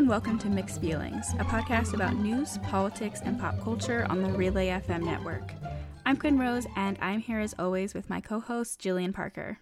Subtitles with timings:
[0.00, 4.30] and welcome to Mixed Feelings, a podcast about news, politics, and pop culture on the
[4.30, 5.52] Relay FM network.
[6.06, 9.58] I'm Quinn Rose, and I'm here as always with my co-host Jillian Parker.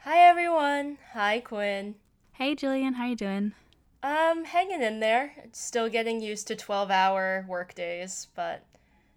[0.00, 0.98] Hi everyone.
[1.14, 1.94] Hi Quinn.
[2.32, 3.54] Hey Jillian, how you doing?
[4.02, 5.32] Um, hanging in there.
[5.52, 8.66] Still getting used to 12-hour work days, but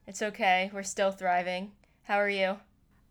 [0.07, 0.71] it's okay.
[0.73, 1.73] We're still thriving.
[2.03, 2.59] How are you?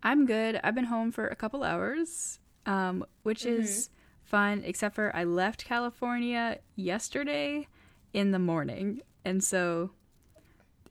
[0.03, 0.59] I'm good.
[0.65, 3.61] I've been home for a couple hours, um, which mm-hmm.
[3.61, 3.91] is
[4.31, 7.67] fun, except for I left California yesterday
[8.13, 9.91] in the morning, and so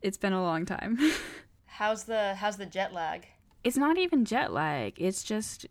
[0.02, 0.98] it's been a long time.
[1.66, 3.26] how's the how's the jet lag?
[3.64, 4.94] It's not even jet lag.
[4.98, 5.66] It's just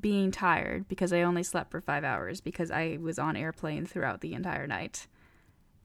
[0.00, 4.20] being tired because I only slept for 5 hours because I was on airplane throughout
[4.20, 5.06] the entire night.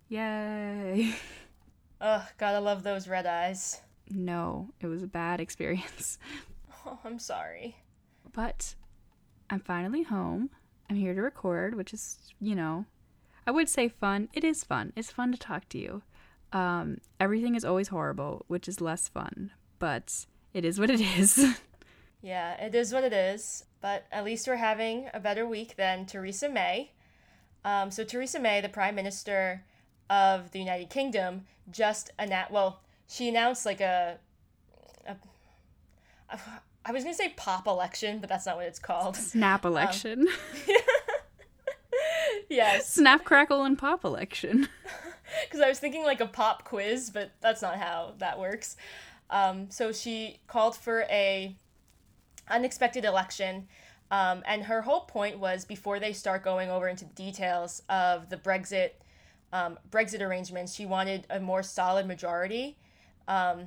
[0.10, 1.16] Yay.
[2.02, 3.82] Ugh, gotta love those red eyes.
[4.10, 6.20] No, it was a bad experience.
[6.88, 7.78] Oh, I'm sorry.
[8.32, 8.76] But
[9.50, 10.52] I'm finally home.
[10.90, 12.86] I'm here to record, which is, you know,
[13.48, 14.30] I would say fun.
[14.34, 14.94] It is fun.
[14.96, 16.02] It's fun to talk to you.
[16.54, 21.44] Um, everything is always horrible, which is less fun, but it is what it is.
[22.22, 23.66] yeah, it is what it is.
[23.82, 26.92] But at least we're having a better week than Theresa May.
[27.64, 29.64] Um, so Theresa May, the Prime Minister
[30.10, 32.52] of the United Kingdom, just announced.
[32.52, 34.18] Well, she announced like a,
[35.08, 35.16] a,
[36.30, 36.40] a
[36.86, 39.16] I was gonna say pop election, but that's not what it's called.
[39.16, 40.28] Snap um, election.
[40.28, 40.76] Um,
[42.50, 42.94] yes.
[42.94, 44.68] Snap, crackle, and pop election.
[45.44, 48.78] Because I was thinking like a pop quiz, but that's not how that works.
[49.32, 51.56] Um, so she called for a
[52.48, 53.68] unexpected election,
[54.12, 58.38] um, and her whole point was before they start going over into details of the
[58.38, 58.92] Brexit
[59.56, 62.78] um, Brexit arrangements, she wanted a more solid majority
[63.28, 63.66] um,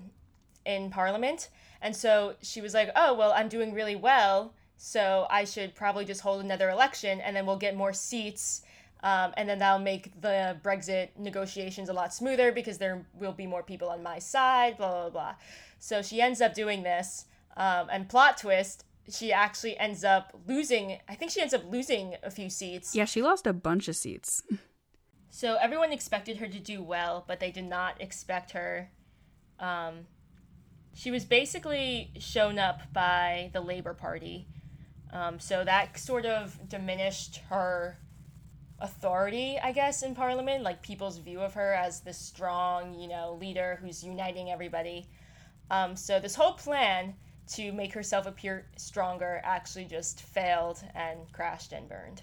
[0.66, 1.48] in Parliament.
[1.80, 4.54] And so she was like, oh, well, I'm doing really well.
[4.76, 8.62] So I should probably just hold another election and then we'll get more seats.
[9.02, 13.46] Um, and then that'll make the Brexit negotiations a lot smoother because there will be
[13.46, 15.34] more people on my side, blah, blah, blah.
[15.78, 17.26] So she ends up doing this.
[17.56, 22.14] Um, and plot twist, she actually ends up losing, I think she ends up losing
[22.22, 22.94] a few seats.
[22.94, 24.42] Yeah, she lost a bunch of seats.
[25.30, 28.90] So everyone expected her to do well, but they did not expect her
[29.60, 30.06] um,
[30.94, 34.46] she was basically shown up by the Labour Party.
[35.12, 37.98] Um, so that sort of diminished her
[38.80, 43.38] authority, I guess, in Parliament, like people's view of her as this strong, you know,
[43.40, 45.08] leader who's uniting everybody.
[45.70, 47.14] Um, so this whole plan
[47.48, 52.22] to make herself appear stronger actually just failed and crashed and burned.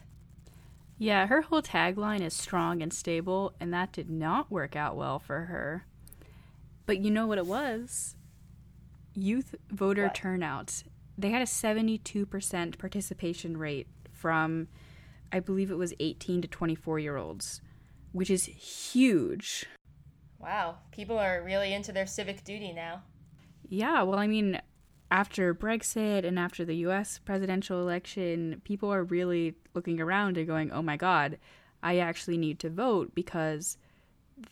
[0.97, 5.20] Yeah, her whole tagline is strong and stable, and that did not work out well
[5.20, 5.86] for her.
[6.86, 8.16] But you know what it was?
[9.16, 10.16] Youth voter what?
[10.16, 10.84] turnout.
[11.18, 14.68] They had a 72% participation rate from,
[15.31, 17.62] I believe it was 18 to 24 year olds,
[18.12, 19.66] which is huge.
[20.40, 23.02] Wow, people are really into their civic duty now.
[23.68, 24.62] Yeah, well, I mean,
[25.09, 30.72] after Brexit and after the US presidential election, people are really looking around and going,
[30.72, 31.38] oh my God,
[31.82, 33.78] I actually need to vote because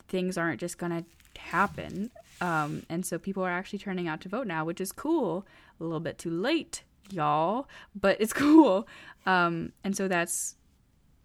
[0.08, 2.10] things aren't just going to happen.
[2.44, 5.46] Um, and so people are actually turning out to vote now, which is cool.
[5.80, 7.68] A little bit too late, y'all,
[7.98, 8.86] but it's cool.
[9.24, 10.56] Um, and so that's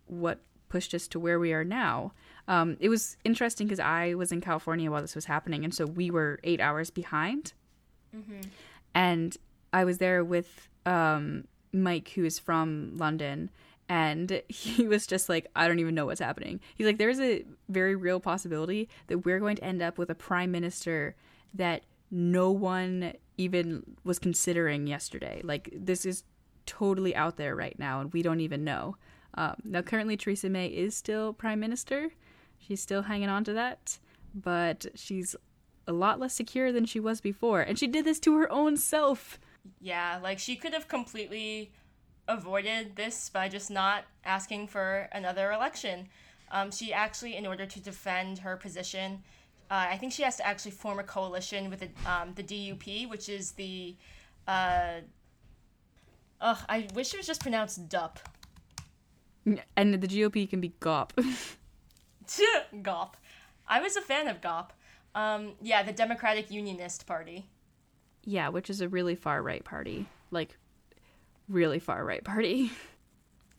[0.08, 2.14] what pushed us to where we are now.
[2.48, 5.86] Um, it was interesting because I was in California while this was happening, and so
[5.86, 7.52] we were eight hours behind.
[8.16, 8.42] Mm-hmm.
[8.96, 9.36] And
[9.74, 13.50] I was there with um, Mike, who is from London,
[13.90, 16.62] and he was just like i don't even know what's happening.
[16.76, 20.16] He's like there's a very real possibility that we're going to end up with a
[20.16, 21.16] prime minister
[21.56, 25.42] that no one even was considering yesterday.
[25.44, 26.24] Like this is
[26.66, 28.96] totally out there right now and we don't even know.
[29.34, 32.12] Um, now currently theresa may is still prime minister.
[32.60, 33.98] She's still hanging on to that
[34.36, 35.36] but she's
[35.88, 37.62] a lot less secure than she was before.
[37.62, 39.40] And she did this to her own self.
[39.82, 41.72] Yeah like she could have completely
[42.30, 46.08] avoided this by just not asking for another election.
[46.52, 49.24] Um, she actually, in order to defend her position,
[49.70, 53.10] uh, I think she has to actually form a coalition with the, um, the DUP,
[53.10, 53.96] which is the.
[54.48, 55.02] Uh,
[56.42, 58.18] ugh, I wish it was just pronounced DUP.
[59.76, 61.12] And the GOP can be GOP.
[62.28, 63.10] GOP.
[63.68, 64.70] I was a fan of GOP.
[65.14, 67.46] Um, yeah, the Democratic Unionist Party.
[68.26, 70.08] Yeah, which is a really far right party.
[70.32, 70.58] Like,
[71.50, 72.72] really far right party.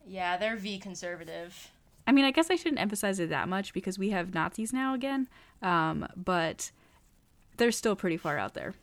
[0.07, 1.71] Yeah, they're V conservative.
[2.07, 4.95] I mean, I guess I shouldn't emphasize it that much because we have Nazis now
[4.95, 5.29] again,
[5.63, 6.71] um, but
[7.57, 8.75] they're still pretty far out there.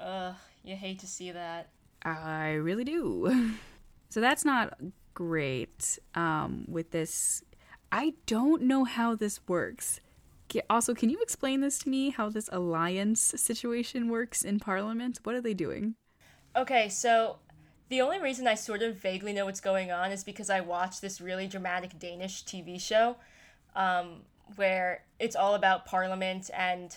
[0.00, 1.68] Ugh, you hate to see that.
[2.02, 3.54] I really do.
[4.08, 4.78] so that's not
[5.14, 7.42] great um, with this.
[7.92, 10.00] I don't know how this works.
[10.70, 15.18] Also, can you explain this to me how this alliance situation works in Parliament?
[15.24, 15.96] What are they doing?
[16.56, 17.38] Okay, so
[17.88, 21.00] the only reason I sort of vaguely know what's going on is because I watched
[21.02, 23.16] this really dramatic Danish TV show
[23.76, 24.22] um,
[24.56, 26.96] where it's all about Parliament and,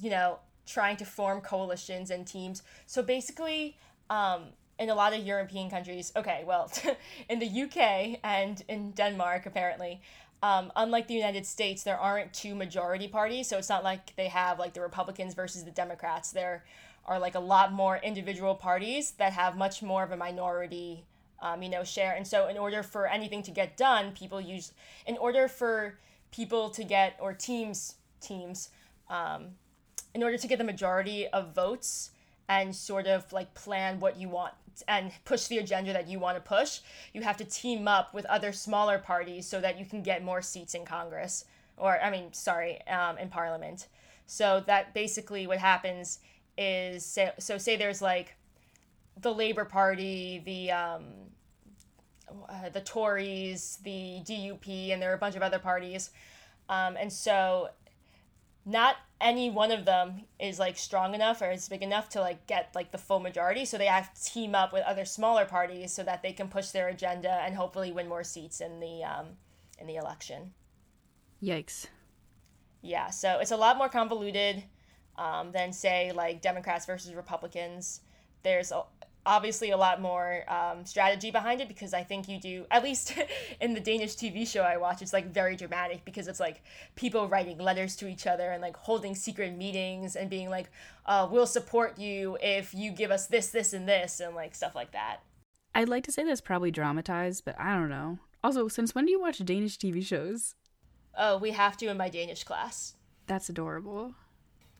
[0.00, 2.62] you know, trying to form coalitions and teams.
[2.86, 3.76] So basically,
[4.08, 4.44] um,
[4.78, 6.72] in a lot of European countries, okay, well,
[7.28, 10.00] in the UK and in Denmark, apparently,
[10.42, 13.48] um, unlike the United States, there aren't two majority parties.
[13.48, 16.32] So it's not like they have like the Republicans versus the Democrats.
[16.32, 16.64] There
[17.06, 21.04] are like a lot more individual parties that have much more of a minority,
[21.42, 22.14] um, you know, share.
[22.14, 24.72] And so in order for anything to get done, people use,
[25.06, 25.98] in order for
[26.32, 28.70] people to get, or teams, teams,
[29.10, 29.48] um,
[30.14, 32.10] in order to get the majority of votes
[32.48, 34.54] and sort of like plan what you want
[34.88, 36.80] and push the agenda that you want to push,
[37.12, 40.42] you have to team up with other smaller parties so that you can get more
[40.42, 41.44] seats in Congress
[41.76, 43.88] or I mean, sorry, um, in Parliament.
[44.26, 46.20] So that basically what happens
[46.56, 48.36] is say, so say there's like
[49.20, 51.04] the Labor Party, the um,
[52.48, 56.10] uh, the Tories, the DUP, and there are a bunch of other parties,
[56.68, 57.68] um, and so
[58.66, 62.46] not any one of them is like strong enough or is big enough to like
[62.46, 63.64] get like the full majority.
[63.64, 66.68] So they have to team up with other smaller parties so that they can push
[66.68, 69.26] their agenda and hopefully win more seats in the um,
[69.78, 70.52] in the election.
[71.42, 71.86] Yikes.
[72.82, 74.62] Yeah so it's a lot more convoluted
[75.16, 78.00] um, than say like democrats versus republicans
[78.42, 78.82] there's a,
[79.26, 83.14] obviously a lot more um, strategy behind it because I think you do at least
[83.60, 86.62] in the Danish TV show I watch it's like very dramatic because it's like
[86.94, 90.70] people writing letters to each other and like holding secret meetings and being like
[91.06, 94.74] uh, we'll support you if you give us this this and this and like stuff
[94.74, 95.18] like that.
[95.74, 98.18] I'd like to say that's probably dramatized but I don't know.
[98.42, 100.54] Also, since when do you watch Danish TV shows?
[101.16, 102.94] Oh, we have to in my Danish class.
[103.26, 104.14] That's adorable.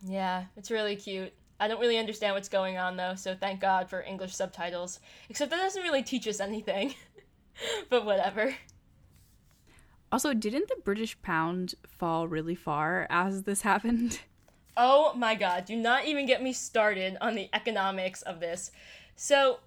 [0.07, 1.33] Yeah, it's really cute.
[1.59, 5.01] I don't really understand what's going on though, so thank God for English subtitles.
[5.29, 6.95] Except that doesn't really teach us anything.
[7.91, 8.55] but whatever.
[10.13, 14.21] Also, didn't the British pound fall really far as this happened?
[14.77, 18.73] Oh my god, do not even get me started on the economics of this.
[19.15, 19.61] So,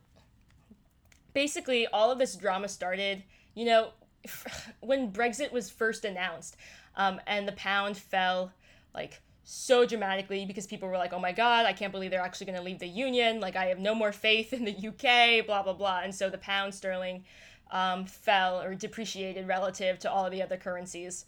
[1.33, 3.23] basically, all of this drama started,
[3.55, 3.91] you know,
[4.81, 6.57] when Brexit was first announced,
[6.97, 8.51] um, and the pound fell
[8.93, 12.47] like so dramatically because people were like, oh my God, I can't believe they're actually
[12.47, 13.39] going to leave the Union.
[13.39, 16.01] Like, I have no more faith in the UK, blah, blah, blah.
[16.03, 17.23] And so the pound sterling
[17.71, 21.23] um, fell or depreciated relative to all of the other currencies.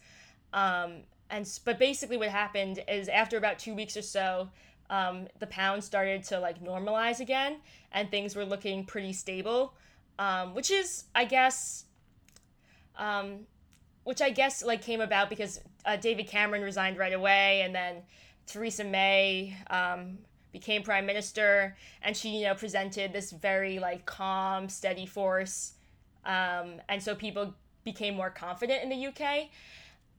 [0.52, 0.98] Um,
[1.30, 4.50] and but basically, what happened is after about two weeks or so,
[4.90, 7.56] um, the pound started to like normalize again,
[7.90, 9.72] and things were looking pretty stable,
[10.18, 11.84] um, which is, I guess,
[12.98, 13.46] um,
[14.04, 18.02] which I guess like came about because uh, David Cameron resigned right away, and then
[18.46, 20.18] Theresa May um,
[20.52, 25.74] became prime minister, and she you know presented this very like calm, steady force,
[26.24, 27.54] um, and so people
[27.84, 29.48] became more confident in the UK,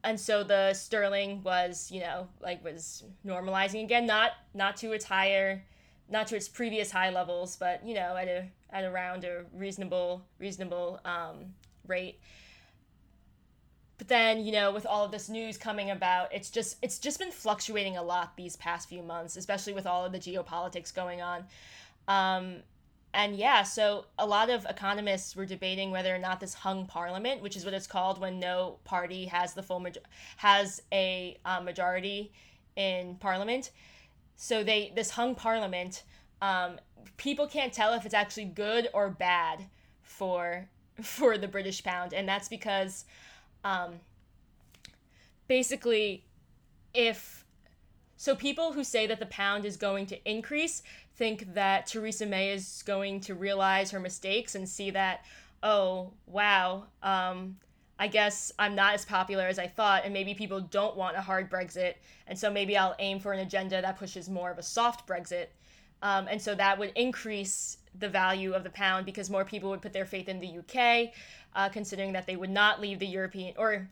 [0.04, 5.04] and so the sterling was you know like was normalizing again, not not to its
[5.04, 5.62] higher,
[6.08, 10.22] not to its previous high levels, but you know at a at around a reasonable
[10.38, 11.54] reasonable um,
[11.86, 12.18] rate
[14.02, 17.20] but then you know with all of this news coming about it's just it's just
[17.20, 21.22] been fluctuating a lot these past few months especially with all of the geopolitics going
[21.22, 21.44] on.
[22.08, 22.56] Um,
[23.14, 27.42] and yeah so a lot of economists were debating whether or not this hung parliament
[27.42, 30.00] which is what it's called when no party has the full major-
[30.38, 32.32] has a uh, majority
[32.74, 33.70] in parliament.
[34.34, 36.02] So they this hung parliament
[36.40, 36.80] um,
[37.18, 39.66] people can't tell if it's actually good or bad
[40.02, 40.66] for
[41.00, 42.12] for the british pound.
[42.12, 43.04] And that's because
[43.64, 44.00] um,
[45.48, 46.24] basically,
[46.94, 47.42] if
[48.22, 50.84] so, people who say that the pound is going to increase
[51.16, 55.24] think that Theresa May is going to realize her mistakes and see that,
[55.62, 57.56] oh, wow, um,
[57.98, 61.20] I guess I'm not as popular as I thought, and maybe people don't want a
[61.20, 61.94] hard Brexit,
[62.28, 65.46] and so maybe I'll aim for an agenda that pushes more of a soft Brexit.
[66.02, 69.82] Um, and so that would increase the value of the pound because more people would
[69.82, 71.12] put their faith in the UK
[71.54, 73.88] uh, considering that they would not leave the European or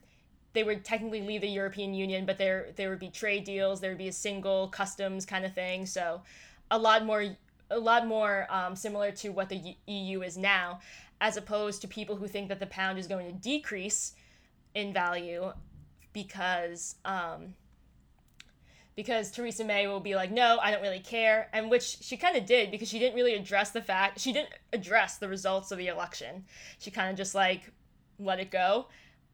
[0.52, 3.90] they would technically leave the European Union, but there there would be trade deals, there
[3.90, 5.86] would be a single customs kind of thing.
[5.86, 6.22] So
[6.70, 7.24] a lot more
[7.70, 10.80] a lot more um, similar to what the EU is now,
[11.20, 14.14] as opposed to people who think that the pound is going to decrease
[14.74, 15.52] in value
[16.12, 17.54] because um,
[18.96, 22.36] because Theresa May will be like, no, I don't really care, and which she kind
[22.36, 25.78] of did because she didn't really address the fact she didn't address the results of
[25.78, 26.44] the election.
[26.78, 27.72] She kind of just like
[28.18, 28.86] let it go.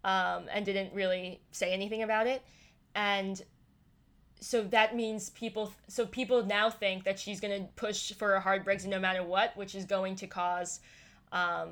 [0.05, 2.43] um, and didn't really say anything about it.
[2.95, 3.43] And
[4.41, 8.41] so that means people so people now think that she's going to push for a
[8.41, 10.81] hard brexit no matter what which is going to cause
[11.33, 11.71] um,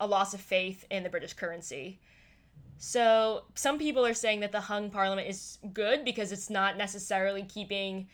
[0.00, 1.98] a loss of faith in the british currency
[2.78, 7.42] so some people are saying that the hung parliament is good because it's not necessarily
[7.42, 8.08] keeping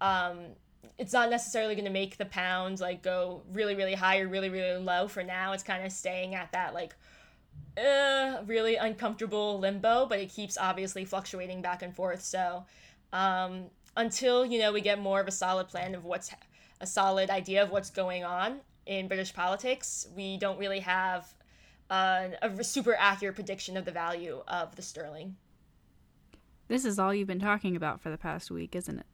[0.00, 0.38] um,
[0.98, 4.48] it's not necessarily going to make the pounds like go really really high or really
[4.48, 5.52] really low for now.
[5.52, 6.94] It's kind of staying at that like
[7.76, 12.22] uh, really uncomfortable limbo but it keeps obviously fluctuating back and forth.
[12.22, 12.64] So
[13.12, 13.64] um,
[13.96, 16.30] until you know we get more of a solid plan of what's
[16.80, 21.34] a solid idea of what's going on in british politics we don't really have
[21.90, 25.36] uh, a super accurate prediction of the value of the sterling
[26.68, 29.06] this is all you've been talking about for the past week isn't it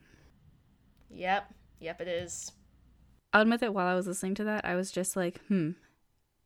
[1.11, 1.52] yep
[1.83, 2.52] Yep, it is.
[3.33, 5.71] I'll admit that while I was listening to that, I was just like, hmm.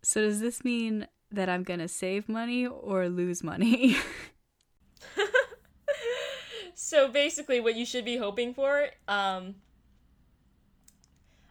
[0.02, 3.98] So does this mean that I'm going to save money or lose money?
[6.74, 9.56] so basically, what you should be hoping for, um,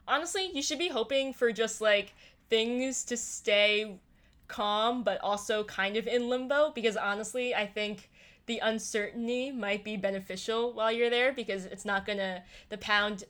[0.07, 2.15] honestly, you should be hoping for just like
[2.49, 3.99] things to stay
[4.47, 6.71] calm, but also kind of in limbo.
[6.71, 8.09] Because honestly, I think
[8.45, 13.23] the uncertainty might be beneficial while you're there because it's not gonna, the pound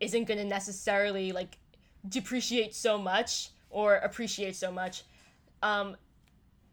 [0.00, 1.58] isn't to necessarily like
[2.08, 5.04] depreciate so much or appreciate so much.
[5.62, 5.96] Um,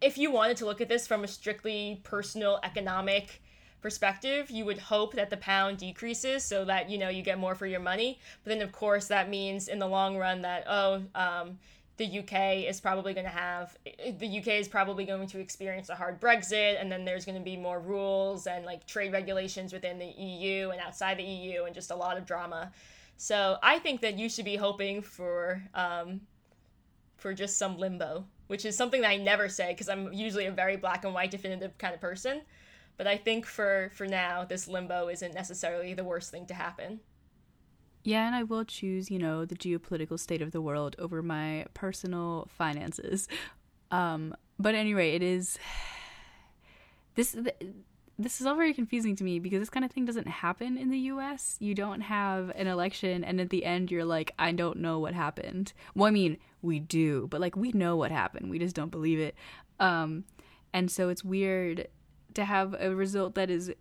[0.01, 3.41] if you wanted to look at this from a strictly personal economic
[3.81, 7.55] perspective, you would hope that the pound decreases so that you know you get more
[7.55, 8.19] for your money.
[8.43, 11.59] But then, of course, that means in the long run that oh, um,
[12.01, 13.77] the UK is probably going to have
[14.17, 17.43] the UK is probably going to experience a hard Brexit, and then there's going to
[17.43, 21.75] be more rules and like trade regulations within the EU and outside the EU, and
[21.75, 22.71] just a lot of drama.
[23.17, 26.21] So I think that you should be hoping for um,
[27.17, 30.51] for just some limbo, which is something that I never say because I'm usually a
[30.51, 32.41] very black and white definitive kind of person.
[32.97, 36.99] But I think for for now, this limbo isn't necessarily the worst thing to happen.
[38.03, 41.65] Yeah, and I will choose, you know, the geopolitical state of the world over my
[41.73, 43.27] personal finances.
[43.91, 45.59] Um, but anyway, it is
[47.15, 47.35] this
[48.17, 50.89] this is all very confusing to me because this kind of thing doesn't happen in
[50.89, 51.57] the US.
[51.59, 55.13] You don't have an election and at the end you're like, I don't know what
[55.13, 55.73] happened.
[55.95, 58.49] Well, I mean, we do, but like we know what happened.
[58.49, 59.35] We just don't believe it.
[59.79, 60.25] Um,
[60.73, 61.87] and so it's weird
[62.35, 63.73] to have a result that is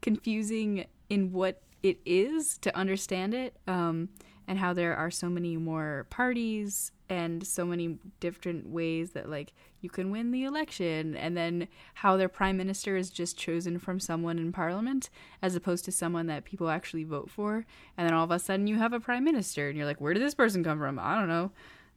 [0.00, 3.56] confusing in what it is to understand it.
[3.66, 4.10] Um,
[4.48, 9.52] and how there are so many more parties and so many different ways that like
[9.82, 14.00] you can win the election and then how their prime minister is just chosen from
[14.00, 15.10] someone in parliament
[15.42, 17.66] as opposed to someone that people actually vote for.
[17.96, 20.14] And then all of a sudden you have a prime minister and you're like where
[20.14, 20.98] did this person come from?
[20.98, 21.52] I don't know.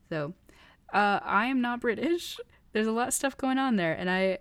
[0.10, 0.34] So
[0.94, 2.38] uh, i am not british.
[2.74, 4.40] There's a lot of stuff going on there and i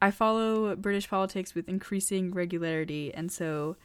[0.00, 3.76] i follow british politics with increasing regularity and so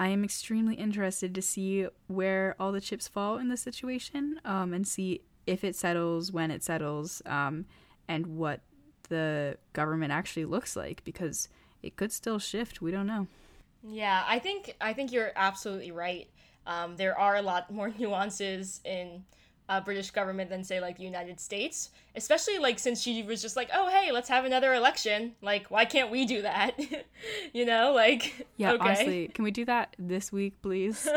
[0.00, 4.72] I am extremely interested to see where all the chips fall in the situation um,
[4.72, 7.66] and see if it settles, when it settles, um,
[8.08, 8.60] and what
[9.10, 11.50] the government actually looks like because
[11.82, 12.80] it could still shift.
[12.80, 13.26] We don't know.
[13.86, 16.30] Yeah, I think I think you're absolutely right.
[16.66, 19.24] Um, there are a lot more nuances in
[19.70, 23.54] uh, British government than say like the United States, especially like since she was just
[23.54, 25.32] like, oh hey, let's have another election.
[25.40, 26.78] Like, why can't we do that?
[27.52, 28.82] you know, like yeah, okay.
[28.82, 31.08] honestly, can we do that this week, please?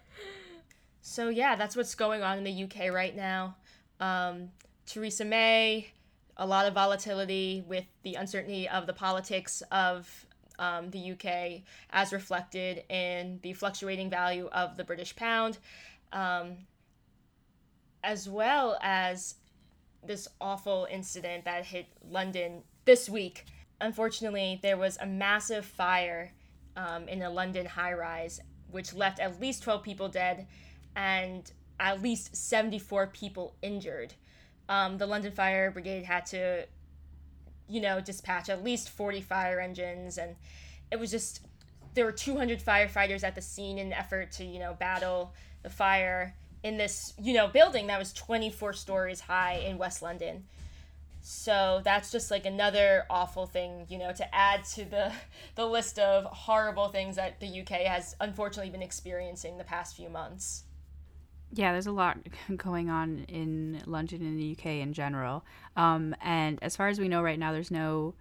[1.02, 3.54] so yeah, that's what's going on in the UK right now.
[4.00, 4.48] Um,
[4.86, 5.88] Theresa May,
[6.38, 10.26] a lot of volatility with the uncertainty of the politics of
[10.58, 15.58] um, the UK as reflected in the fluctuating value of the British pound.
[16.14, 16.56] Um,
[18.06, 19.34] as well as
[20.02, 23.44] this awful incident that hit London this week.
[23.80, 26.32] Unfortunately, there was a massive fire
[26.76, 30.46] um, in a London high rise, which left at least 12 people dead
[30.94, 34.14] and at least 74 people injured.
[34.68, 36.64] Um, the London Fire Brigade had to,
[37.68, 40.36] you know, dispatch at least 40 fire engines, and
[40.92, 41.40] it was just
[41.94, 45.70] there were 200 firefighters at the scene in an effort to, you know, battle the
[45.70, 50.44] fire in this, you know, building that was 24 stories high in West London.
[51.28, 55.12] So that's just like another awful thing, you know, to add to the
[55.56, 60.08] the list of horrible things that the UK has unfortunately been experiencing the past few
[60.08, 60.62] months.
[61.52, 62.18] Yeah, there's a lot
[62.56, 65.44] going on in London and the UK in general.
[65.76, 68.14] Um, and as far as we know right now, there's no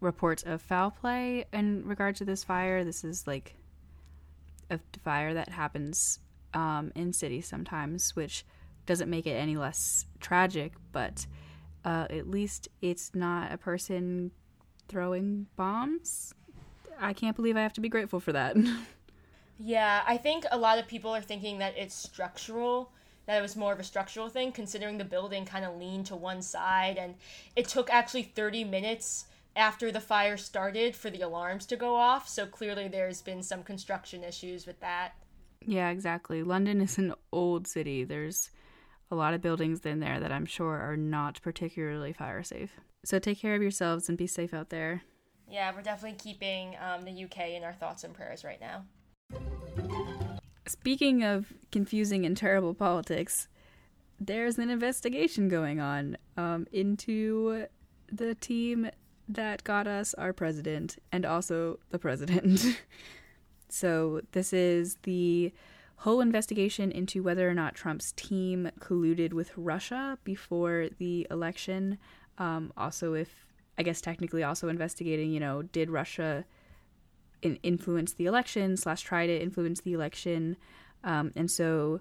[0.00, 2.84] reports of foul play in regard to this fire.
[2.84, 3.54] This is like
[4.70, 6.20] a fire that happens
[6.54, 8.44] um, in cities sometimes, which
[8.86, 11.26] doesn't make it any less tragic, but
[11.84, 14.30] uh, at least it's not a person
[14.88, 16.34] throwing bombs.
[17.00, 18.56] I can't believe I have to be grateful for that.
[19.58, 22.92] yeah, I think a lot of people are thinking that it's structural,
[23.26, 26.16] that it was more of a structural thing, considering the building kind of leaned to
[26.16, 27.14] one side, and
[27.56, 32.28] it took actually 30 minutes after the fire started for the alarms to go off.
[32.28, 35.14] So clearly, there's been some construction issues with that.
[35.66, 36.42] Yeah, exactly.
[36.42, 38.04] London is an old city.
[38.04, 38.50] There's
[39.10, 42.80] a lot of buildings in there that I'm sure are not particularly fire safe.
[43.04, 45.02] So take care of yourselves and be safe out there.
[45.48, 48.84] Yeah, we're definitely keeping um, the UK in our thoughts and prayers right now.
[50.66, 53.48] Speaking of confusing and terrible politics,
[54.18, 57.66] there's an investigation going on um, into
[58.10, 58.88] the team
[59.28, 62.64] that got us our president and also the president.
[63.72, 65.52] so, this is the
[65.96, 71.96] whole investigation into whether or not Trump's team colluded with Russia before the election.
[72.38, 73.46] Um, also, if
[73.78, 76.44] I guess technically also investigating, you know, did Russia
[77.40, 80.56] in- influence the election slash try to influence the election?
[81.02, 82.00] Um, and so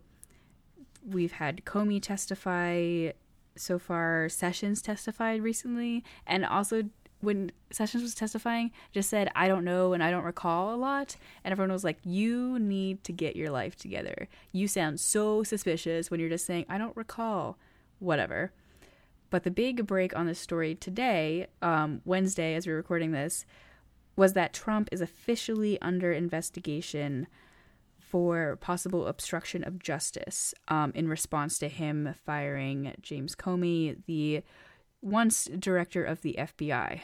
[1.07, 3.11] we've had Comey testify
[3.55, 4.27] so far.
[4.29, 6.83] Sessions testified recently, and also
[7.21, 11.15] when Sessions was testifying, just said, I don't know and I don't recall a lot.
[11.43, 14.27] And everyone was like, You need to get your life together.
[14.51, 17.57] You sound so suspicious when you're just saying, I don't recall,
[17.99, 18.51] whatever.
[19.29, 23.45] But the big break on this story today, um, Wednesday, as we're recording this,
[24.15, 27.27] was that Trump is officially under investigation
[27.97, 34.43] for possible obstruction of justice um, in response to him firing James Comey, the
[35.01, 37.01] once director of the FBI.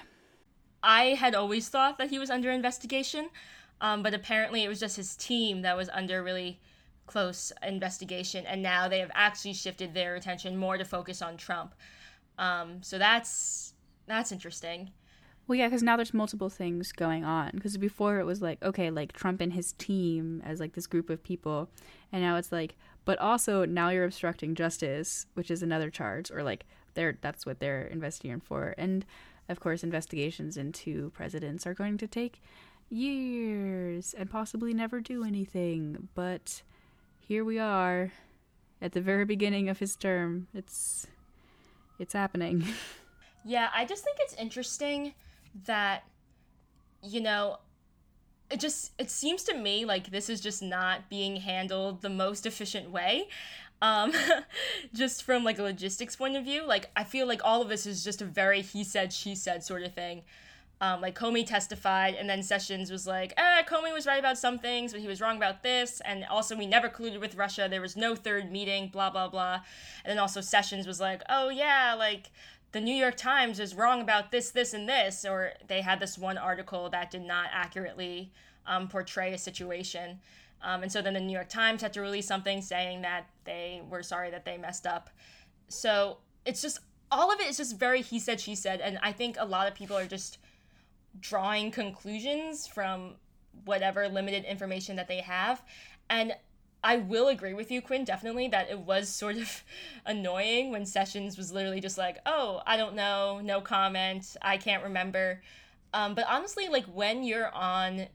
[0.83, 3.29] I had always thought that he was under investigation,
[3.81, 6.59] um, but apparently it was just his team that was under really
[7.07, 11.73] close investigation, and now they have actually shifted their attention more to focus on Trump.
[12.37, 13.73] Um, so that's
[14.05, 14.91] that's interesting.
[15.47, 17.51] Well, yeah, because now there's multiple things going on.
[17.53, 21.09] Because before it was like, okay, like Trump and his team as like this group
[21.09, 21.69] of people,
[22.11, 26.43] and now it's like, but also now you're obstructing justice, which is another charge, or
[26.43, 26.65] like
[26.97, 28.75] they're that's what they're investigating for.
[28.77, 29.05] And
[29.47, 32.41] of course, investigations into presidents are going to take
[32.89, 36.09] years and possibly never do anything.
[36.15, 36.63] But
[37.19, 38.11] here we are
[38.81, 40.47] at the very beginning of his term.
[40.53, 41.07] It's
[41.99, 42.65] it's happening.
[43.45, 45.13] yeah, I just think it's interesting
[45.65, 46.03] that
[47.03, 47.59] you know
[48.49, 52.45] it just it seems to me like this is just not being handled the most
[52.45, 53.27] efficient way
[53.81, 54.11] um
[54.93, 57.85] just from like a logistics point of view like i feel like all of this
[57.85, 60.23] is just a very he said she said sort of thing
[60.79, 64.59] um, like Comey testified, and then Sessions was like, eh, Comey was right about some
[64.59, 66.01] things, but he was wrong about this.
[66.05, 67.67] And also, we never colluded with Russia.
[67.69, 69.61] There was no third meeting, blah, blah, blah.
[70.05, 72.29] And then also, Sessions was like, oh, yeah, like
[72.73, 75.25] the New York Times is wrong about this, this, and this.
[75.25, 78.31] Or they had this one article that did not accurately
[78.67, 80.19] um, portray a situation.
[80.61, 83.81] Um, and so then the New York Times had to release something saying that they
[83.89, 85.09] were sorry that they messed up.
[85.67, 86.79] So it's just
[87.11, 88.81] all of it is just very he said, she said.
[88.81, 90.39] And I think a lot of people are just
[91.19, 93.15] drawing conclusions from
[93.65, 95.63] whatever limited information that they have.
[96.09, 96.33] And
[96.83, 99.63] I will agree with you, Quinn, definitely that it was sort of
[100.05, 104.83] annoying when Sessions was literally just like, oh, I don't know, no comment, I can't
[104.83, 105.41] remember.
[105.93, 108.07] Um, but honestly, like when you're on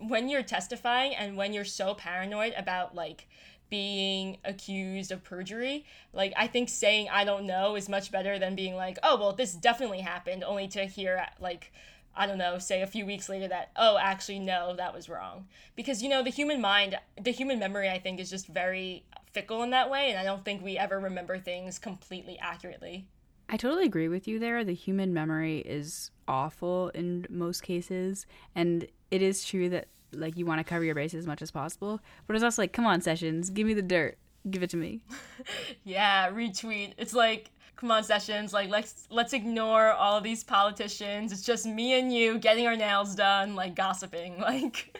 [0.00, 3.26] when you're testifying and when you're so paranoid about like
[3.70, 8.54] being accused of perjury like i think saying i don't know is much better than
[8.54, 11.72] being like oh well this definitely happened only to hear like
[12.16, 15.46] i don't know say a few weeks later that oh actually no that was wrong
[15.76, 19.62] because you know the human mind the human memory i think is just very fickle
[19.62, 23.06] in that way and i don't think we ever remember things completely accurately
[23.50, 24.62] I totally agree with you there.
[24.62, 30.46] The human memory is awful in most cases, and it is true that like you
[30.46, 32.00] want to cover your bases as much as possible.
[32.26, 34.18] But it's also like, come on, Sessions, give me the dirt,
[34.50, 35.02] give it to me.
[35.84, 36.94] yeah, retweet.
[36.96, 41.32] It's like, come on, Sessions, like let's let's ignore all of these politicians.
[41.32, 44.36] It's just me and you getting our nails done, like gossiping.
[44.48, 44.98] Like,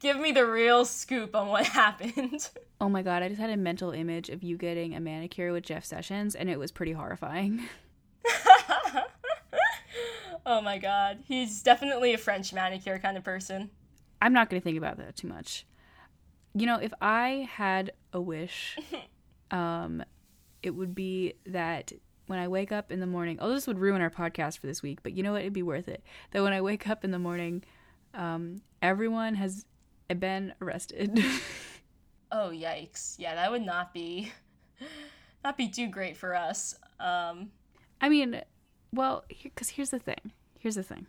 [0.00, 2.48] give me the real scoop on what happened.
[2.80, 5.64] Oh my god, I just had a mental image of you getting a manicure with
[5.64, 7.68] Jeff Sessions, and it was pretty horrifying.
[10.46, 11.18] Oh my god.
[11.26, 13.70] He's definitely a French manicure kind of person.
[14.22, 15.66] I'm not going to think about that too much.
[16.54, 18.78] You know, if I had a wish,
[19.50, 20.02] um,
[20.62, 21.92] it would be that
[22.26, 24.82] when I wake up in the morning, oh, this would ruin our podcast for this
[24.82, 25.42] week, but you know what?
[25.42, 26.02] It'd be worth it.
[26.30, 27.62] That when I wake up in the morning,
[28.14, 29.66] um, everyone has
[30.18, 31.18] been arrested.
[32.32, 33.16] oh, yikes.
[33.18, 34.32] Yeah, that would not be
[35.44, 36.74] not be too great for us.
[36.98, 37.50] Um,
[38.00, 38.40] I mean,
[38.92, 40.32] well, because here's the thing.
[40.66, 41.06] Here's the thing.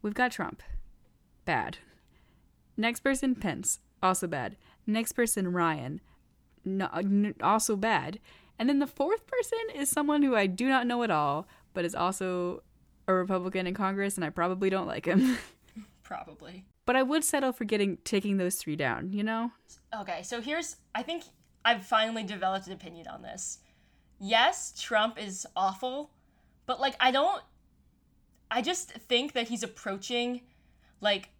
[0.00, 0.62] we've got Trump.
[1.44, 1.76] Bad.
[2.78, 3.80] Next person, Pence.
[4.02, 4.56] Also bad.
[4.86, 6.00] Next person, Ryan.
[6.64, 8.20] No, uh, n- also bad.
[8.58, 11.84] And then the fourth person is someone who I do not know at all, but
[11.84, 12.62] is also
[13.06, 15.36] a Republican in Congress, and I probably don't like him.
[16.02, 16.64] Probably.
[16.86, 19.12] but I would settle for getting taking those three down.
[19.12, 19.52] You know?
[20.00, 21.24] Okay, so here's I think
[21.66, 23.58] I've finally developed an opinion on this.
[24.18, 26.12] Yes, Trump is awful,
[26.64, 27.42] but like I don't
[28.50, 30.40] I just think that he's approaching
[31.00, 31.30] like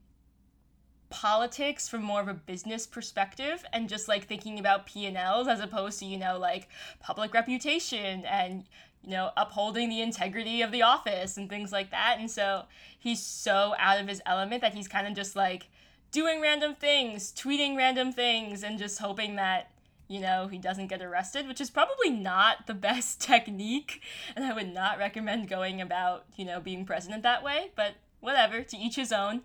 [1.11, 5.99] politics from more of a business perspective and just like thinking about P&Ls as opposed
[5.99, 6.69] to, you know, like
[7.01, 8.65] public reputation and
[9.03, 12.17] you know, upholding the integrity of the office and things like that.
[12.19, 12.65] And so
[12.99, 15.69] he's so out of his element that he's kind of just like
[16.13, 19.71] doing random things, tweeting random things, and just hoping that,
[20.11, 24.03] you know, he doesn't get arrested, which is probably not the best technique.
[24.35, 28.63] And I would not recommend going about, you know, being president that way, but whatever,
[28.63, 29.43] to each his own.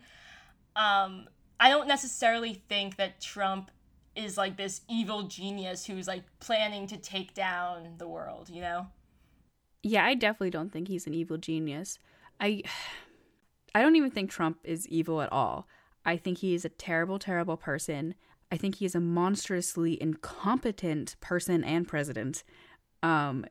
[0.75, 1.27] Um,
[1.59, 3.69] I don't necessarily think that Trump
[4.15, 8.87] is like this evil genius who's like planning to take down the world, you know?
[9.83, 11.99] Yeah, I definitely don't think he's an evil genius.
[12.39, 12.63] I
[13.75, 15.67] I don't even think Trump is evil at all.
[16.05, 18.15] I think he is a terrible terrible person.
[18.51, 22.43] I think he is a monstrously incompetent person and president.
[23.03, 23.45] Um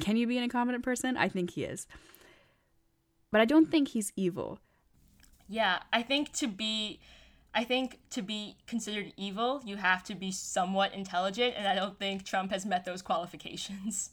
[0.00, 1.16] can you be an incompetent person?
[1.16, 1.86] I think he is.
[3.30, 4.60] But I don't think he's evil.
[5.48, 7.00] Yeah, I think to be
[7.54, 11.98] I think to be considered evil, you have to be somewhat intelligent and I don't
[11.98, 14.10] think Trump has met those qualifications.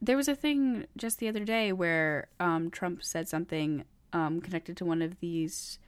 [0.00, 4.76] There was a thing just the other day where um, Trump said something um, connected
[4.78, 5.78] to one of these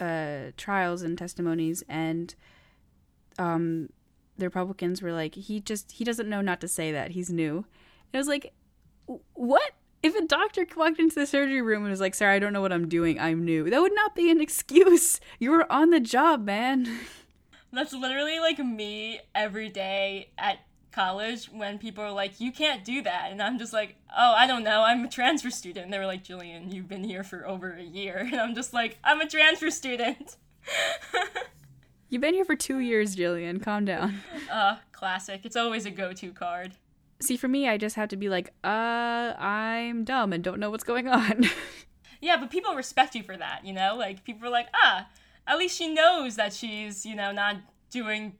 [0.00, 2.34] uh, trials and testimonies, and
[3.38, 3.90] um,
[4.38, 7.12] the Republicans were like, "He just he doesn't know not to say that.
[7.12, 8.52] He's new." And I was like,
[9.34, 9.72] "What?"
[10.02, 12.60] If a doctor walked into the surgery room and was like, "Sir, I don't know
[12.60, 13.18] what I'm doing.
[13.18, 15.20] I'm new," that would not be an excuse.
[15.38, 16.88] You were on the job, man.
[17.72, 20.60] That's literally like me every day at
[20.96, 23.28] college when people are like, you can't do that.
[23.30, 24.82] And I'm just like, oh, I don't know.
[24.82, 25.84] I'm a transfer student.
[25.84, 28.18] And they were like, Jillian, you've been here for over a year.
[28.32, 30.36] And I'm just like, I'm a transfer student.
[32.08, 33.62] You've been here for two years, Jillian.
[33.62, 34.20] Calm down.
[34.50, 35.40] Uh, classic.
[35.42, 36.72] It's always a go to card.
[37.20, 40.70] See, for me, I just have to be like, uh, I'm dumb and don't know
[40.70, 41.46] what's going on.
[42.20, 43.96] yeah, but people respect you for that, you know?
[43.98, 45.08] Like, people are like, ah,
[45.46, 47.56] at least she knows that she's, you know, not
[47.90, 48.34] doing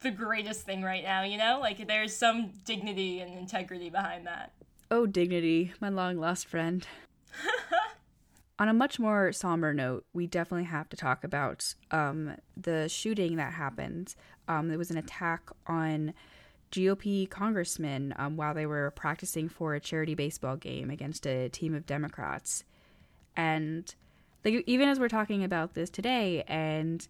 [0.00, 1.58] the greatest thing right now, you know?
[1.60, 4.52] Like, there's some dignity and integrity behind that.
[4.90, 6.86] Oh, dignity, my long lost friend.
[8.58, 13.36] On a much more somber note, we definitely have to talk about um, the shooting
[13.36, 14.14] that happened.
[14.46, 16.12] Um, there was an attack on
[16.70, 21.74] GOP congressmen um, while they were practicing for a charity baseball game against a team
[21.74, 22.64] of Democrats.
[23.36, 23.94] And
[24.44, 27.06] like even as we're talking about this today, and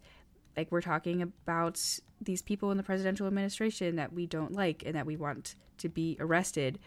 [0.55, 1.79] like we're talking about
[2.21, 5.89] these people in the presidential administration that we don't like and that we want to
[5.89, 6.79] be arrested,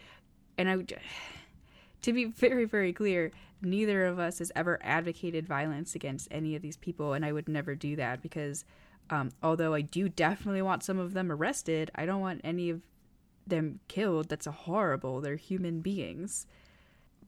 [0.56, 0.76] and I
[2.02, 6.62] to be very, very clear, neither of us has ever advocated violence against any of
[6.62, 8.64] these people, and I would never do that because
[9.10, 12.82] um, although I do definitely want some of them arrested, I don't want any of
[13.46, 14.28] them killed.
[14.28, 15.20] That's a horrible.
[15.20, 16.46] They're human beings.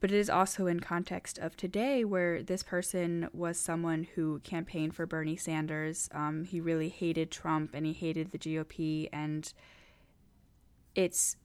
[0.01, 4.95] But it is also in context of today, where this person was someone who campaigned
[4.95, 6.09] for Bernie Sanders.
[6.13, 9.51] Um, he really hated Trump and he hated the GOP, and
[10.95, 11.35] it's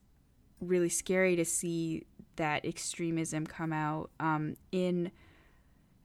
[0.59, 2.03] really scary to see
[2.35, 5.11] that extremism come out um, in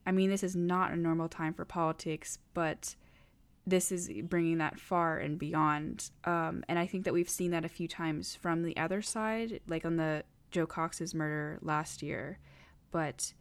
[0.06, 2.94] i mean this is not a normal time for politics but
[3.66, 6.10] this is bringing that far and beyond.
[6.24, 9.60] Um, and i think that we've seen that a few times from the other side
[9.68, 12.38] like on the Jo Cox's murder last year.
[12.90, 13.34] But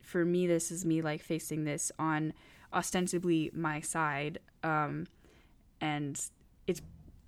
[0.00, 2.32] for me this is me like facing this on
[2.72, 5.06] ostensibly my side um,
[5.80, 6.20] and
[6.66, 6.82] it's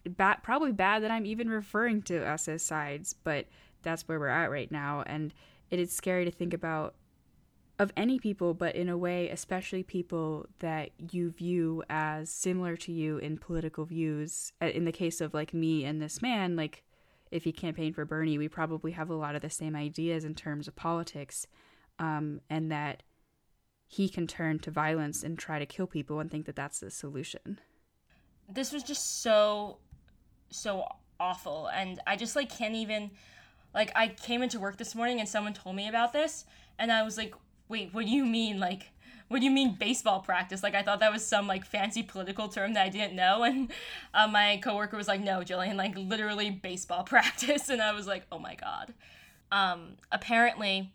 [0.09, 3.47] bad probably bad that i'm even referring to us as sides but
[3.83, 5.03] that's where we're at right now.
[5.07, 5.33] And
[5.71, 6.95] it is scary to think about
[7.79, 12.93] of any people but in a way especially people that you view as similar to
[12.93, 14.53] you in political views.
[14.61, 16.85] In the case of like me and this man like
[17.31, 20.35] if he campaigned for bernie we probably have a lot of the same ideas in
[20.35, 21.47] terms of politics
[21.99, 23.03] um, and that
[23.87, 26.91] he can turn to violence and try to kill people and think that that's the
[26.91, 27.61] solution.
[28.49, 29.79] This was just so
[30.51, 30.87] so
[31.19, 33.11] awful and i just like can't even
[33.75, 36.45] like I came into work this morning and someone told me about this
[36.79, 37.35] and I was like,
[37.69, 38.91] "Wait, what do you mean like
[39.29, 40.65] what do you mean baseball practice?
[40.65, 43.45] Like I thought that was some like fancy political term that I didn't know.
[43.51, 43.71] And
[44.13, 48.25] uh, my coworker was like, "No, Jillian, like literally baseball practice." And I was like,
[48.33, 48.93] "Oh my god."
[49.53, 50.93] Um, apparently,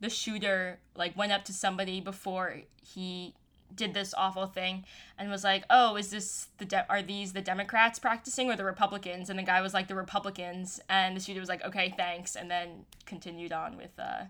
[0.00, 3.34] the shooter like went up to somebody before he
[3.74, 4.84] did this awful thing
[5.18, 8.64] and was like, "Oh, is this the de- are these the Democrats practicing or the
[8.64, 12.36] Republicans?" And the guy was like, "The Republicans." And the shooter was like, "Okay, thanks,"
[12.36, 14.24] and then continued on with uh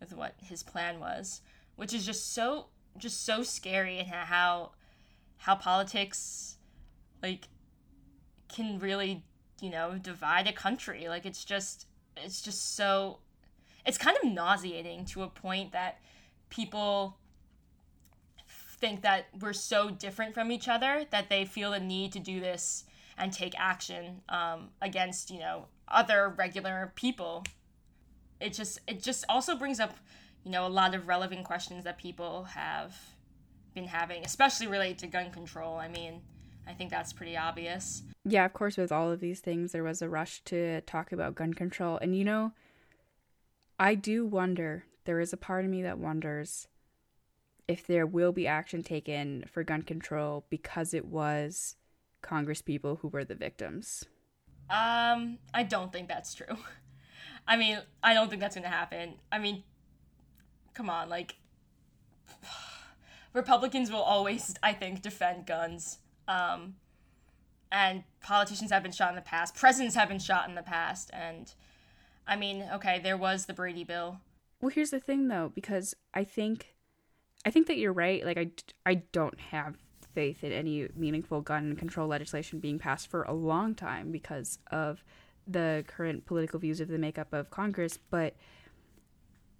[0.00, 1.42] with what his plan was,
[1.76, 2.66] which is just so
[2.98, 4.72] just so scary and how
[5.38, 6.56] how politics
[7.22, 7.48] like
[8.48, 9.24] can really,
[9.60, 11.08] you know, divide a country.
[11.08, 13.18] Like it's just it's just so
[13.86, 15.98] it's kind of nauseating to a point that
[16.50, 17.16] people
[18.82, 22.40] think that we're so different from each other that they feel the need to do
[22.40, 22.82] this
[23.16, 27.44] and take action um, against you know other regular people.
[28.40, 29.96] It just it just also brings up
[30.44, 32.92] you know a lot of relevant questions that people have
[33.72, 35.76] been having especially related to gun control.
[35.76, 36.20] I mean
[36.66, 38.02] i think that's pretty obvious.
[38.24, 41.36] Yeah of course with all of these things there was a rush to talk about
[41.36, 41.98] gun control.
[42.02, 42.52] And you know
[43.78, 46.66] i do wonder there is a part of me that wonders
[47.68, 51.76] if there will be action taken for gun control because it was
[52.22, 54.04] Congress people who were the victims.
[54.70, 56.56] Um, I don't think that's true.
[57.46, 59.14] I mean, I don't think that's going to happen.
[59.30, 59.64] I mean,
[60.74, 61.36] come on, like
[63.32, 65.98] Republicans will always, I think, defend guns.
[66.28, 66.76] Um,
[67.70, 69.54] and politicians have been shot in the past.
[69.54, 71.52] Presidents have been shot in the past, and
[72.26, 74.20] I mean, okay, there was the Brady bill.
[74.60, 76.71] Well, here's the thing, though, because I think
[77.44, 78.24] I think that you're right.
[78.24, 78.50] Like I,
[78.86, 79.76] I don't have
[80.14, 85.02] faith in any meaningful gun control legislation being passed for a long time because of
[85.46, 87.98] the current political views of the makeup of Congress.
[87.98, 88.36] But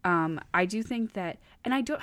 [0.04, 2.00] um, I do think that, and I don't,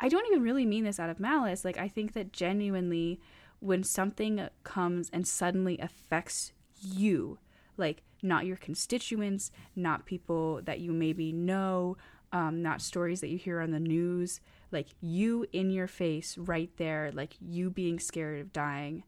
[0.00, 1.64] I don't even really mean this out of malice.
[1.64, 3.20] Like I think that genuinely,
[3.60, 7.38] when something comes and suddenly affects you,
[7.76, 11.96] like not your constituents, not people that you maybe know,
[12.32, 16.70] um, not stories that you hear on the news like you in your face right
[16.76, 19.02] there like you being scared of dying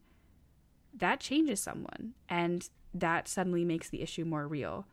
[0.95, 2.15] that changes someone.
[2.29, 4.87] And that suddenly makes the issue more real.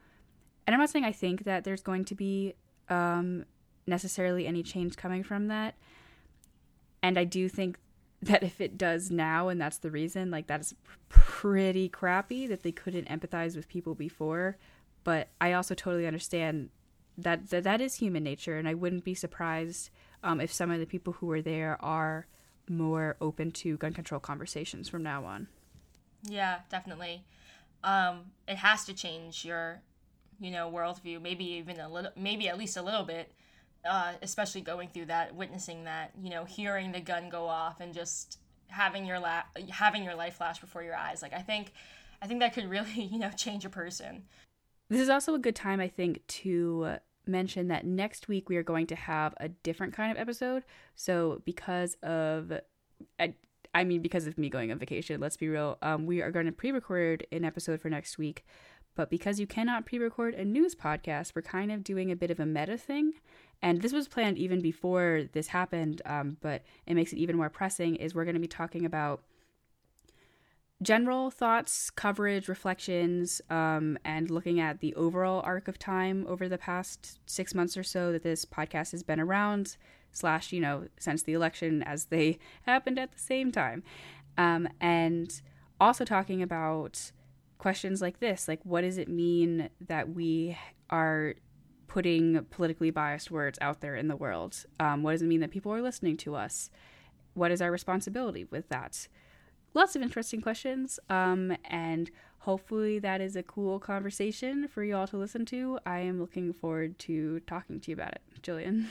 [0.65, 2.53] And i'm not saying i think that there's going to be
[2.89, 3.45] um,
[3.86, 5.75] necessarily any change coming from that.
[7.01, 7.77] And i do think
[8.21, 10.73] that if it does now and that's the reason like that's
[11.08, 14.58] pretty crappy that they couldn't empathize with people before.
[15.03, 16.69] But i also totally understand
[17.17, 18.58] that that, that is human nature.
[18.58, 19.89] And i wouldn't be surprised
[20.27, 22.27] um, if some of the people who were there are
[22.69, 25.47] more open to gun control conversations from now on.
[26.23, 27.23] Yeah, definitely.
[27.83, 29.81] Um, it has to change your,
[30.41, 31.21] you know, worldview.
[31.21, 33.31] Maybe even a little, maybe at least a little bit.
[33.89, 37.93] Uh, especially going through that, witnessing that, you know, hearing the gun go off and
[37.93, 38.37] just
[38.67, 41.21] having your la- having your life flash before your eyes.
[41.21, 41.71] Like I think,
[42.21, 44.23] I think that could really, you know, change a person.
[44.89, 48.63] This is also a good time, I think, to mention that next week we are
[48.63, 50.63] going to have a different kind of episode.
[50.95, 52.51] So because of
[53.19, 53.33] I,
[53.73, 56.45] I mean because of me going on vacation, let's be real, um, we are going
[56.45, 58.45] to pre-record an episode for next week.
[58.95, 62.39] But because you cannot pre-record a news podcast, we're kind of doing a bit of
[62.39, 63.13] a meta thing.
[63.61, 67.49] And this was planned even before this happened, um, but it makes it even more
[67.49, 67.95] pressing.
[67.97, 69.21] Is we're going to be talking about
[70.81, 76.57] general thoughts, coverage, reflections, um, and looking at the overall arc of time over the
[76.57, 79.77] past six months or so that this podcast has been around,
[80.11, 83.83] slash, you know, since the election as they happened at the same time.
[84.37, 85.41] Um, and
[85.79, 87.11] also talking about
[87.57, 90.55] questions like this like, what does it mean that we
[90.91, 91.33] are
[91.87, 94.65] putting politically biased words out there in the world?
[94.79, 96.69] Um, what does it mean that people are listening to us?
[97.33, 99.07] What is our responsibility with that?
[99.73, 100.99] Lots of interesting questions.
[101.10, 105.80] Um, and hopefully that is a cool conversation for you all to listen to.
[105.86, 108.88] I am looking forward to talking to you about it, Jillian.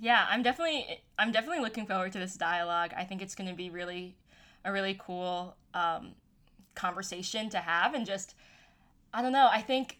[0.00, 2.92] Yeah, I'm definitely I'm definitely looking forward to this dialogue.
[2.96, 4.16] I think it's going to be really
[4.64, 6.12] a really cool um,
[6.74, 8.34] conversation to have, and just
[9.14, 9.48] I don't know.
[9.50, 9.98] I think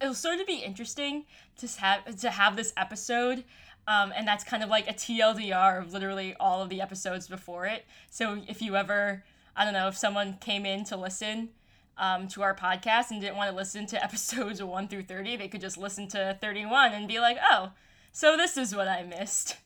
[0.00, 1.24] it'll sort of be interesting
[1.58, 3.44] to have to have this episode
[3.86, 7.66] um, and that's kind of like a TLDR of literally all of the episodes before
[7.66, 7.84] it.
[8.10, 11.50] So if you ever, I don't know, if someone came in to listen
[11.98, 15.48] um, to our podcast and didn't want to listen to episodes 1 through 30, they
[15.48, 17.72] could just listen to 31 and be like, oh,
[18.12, 19.56] so this is what I missed.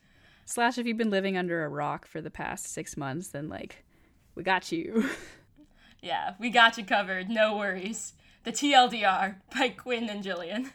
[0.44, 3.85] Slash, if you've been living under a rock for the past six months, then like,
[4.35, 5.11] we got you.
[6.02, 7.28] yeah, we got you covered.
[7.28, 8.14] No worries.
[8.44, 10.70] The TLDR by Quinn and Jillian.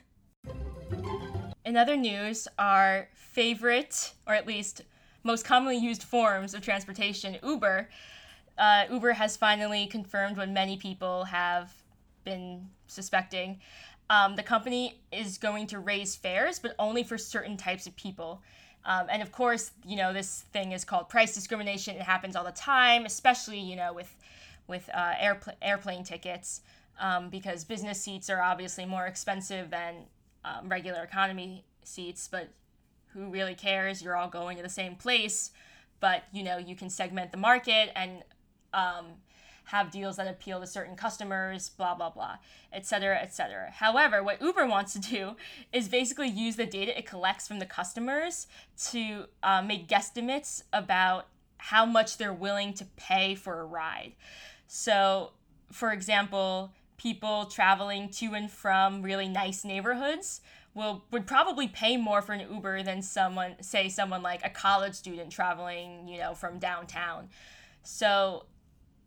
[1.65, 4.81] In other news, our favorite, or at least
[5.23, 7.89] most commonly used forms of transportation, Uber,
[8.57, 11.71] uh, Uber has finally confirmed what many people have
[12.25, 13.59] been suspecting.
[14.09, 18.41] um, the company is going to raise fares, but only for certain types of people.
[18.85, 21.95] Um, and of course, you know, this thing is called price discrimination.
[21.95, 24.13] It happens all the time, especially, you know, with,
[24.67, 26.61] with uh, airpl- airplane tickets,
[26.99, 29.95] um, because business seats are obviously more expensive than
[30.45, 32.27] um, regular economy seats.
[32.27, 32.49] But
[33.13, 34.01] who really cares?
[34.01, 35.51] You're all going to the same place.
[35.99, 38.23] But, you know, you can segment the market and
[38.73, 39.05] um,
[39.65, 42.37] have deals that appeal to certain customers, blah, blah, blah,
[42.73, 43.71] etc., etc.
[43.71, 45.35] However, what Uber wants to do
[45.71, 48.47] is basically use the data it collects from the customers
[48.89, 51.27] to uh, make guesstimates about
[51.57, 54.13] how much they're willing to pay for a ride.
[54.67, 55.31] So,
[55.71, 60.41] for example, people traveling to and from really nice neighborhoods
[60.73, 64.95] will would probably pay more for an Uber than someone say someone like a college
[64.95, 67.29] student traveling, you know, from downtown.
[67.83, 68.45] So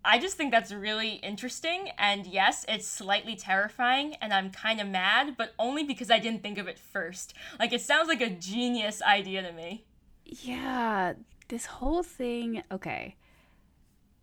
[0.05, 1.91] I just think that's really interesting.
[1.99, 6.45] And yes, it's slightly terrifying, and I'm kind of mad, but only because I didn't
[6.45, 7.35] think of it first.
[7.59, 9.85] Like, it sounds like a genius idea to me.
[10.25, 11.15] Yeah,
[11.49, 13.17] this whole thing, okay.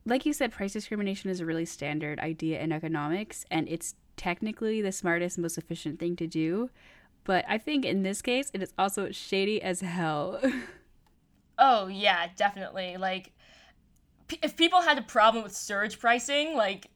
[0.06, 4.82] Like you said, price discrimination is a really standard idea in economics, and it's technically
[4.82, 6.70] the smartest, most efficient thing to do.
[7.24, 10.42] But I think in this case, it is also shady as hell.
[11.58, 12.98] oh, yeah, definitely.
[12.98, 13.32] Like,
[14.42, 16.88] if people had a problem with surge pricing, like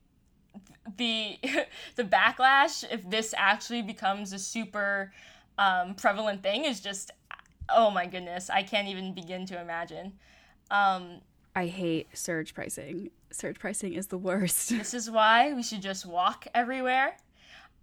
[0.98, 1.38] the
[1.96, 5.12] the backlash if this actually becomes a super
[5.58, 7.12] um, prevalent thing is just
[7.70, 10.14] oh my goodness, I can't even begin to imagine.
[10.72, 11.22] Um,
[11.58, 13.10] I hate surge pricing.
[13.32, 14.70] Surge pricing is the worst.
[14.70, 17.18] This is why we should just walk everywhere.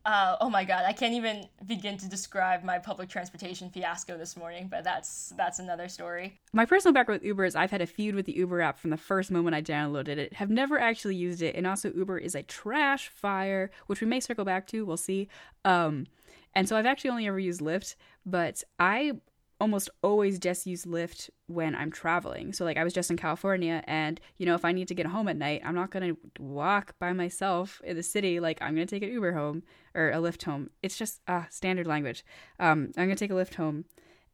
[0.04, 4.36] Uh, oh my god, I can't even begin to describe my public transportation fiasco this
[4.36, 6.38] morning, but that's that's another story.
[6.52, 8.90] My personal background with Uber is I've had a feud with the Uber app from
[8.90, 10.34] the first moment I downloaded it.
[10.34, 14.20] Have never actually used it, and also Uber is a trash fire, which we may
[14.20, 14.86] circle back to.
[14.86, 15.26] We'll see.
[15.64, 16.06] Um,
[16.54, 19.14] and so I've actually only ever used Lyft, but I
[19.60, 22.52] almost always just use Lyft when I'm traveling.
[22.52, 25.06] So like I was just in California and you know if I need to get
[25.06, 28.74] home at night, I'm not going to walk by myself in the city like I'm
[28.74, 29.62] going to take an Uber home
[29.94, 30.70] or a Lyft home.
[30.82, 32.24] It's just uh standard language.
[32.58, 33.84] Um I'm going to take a Lyft home.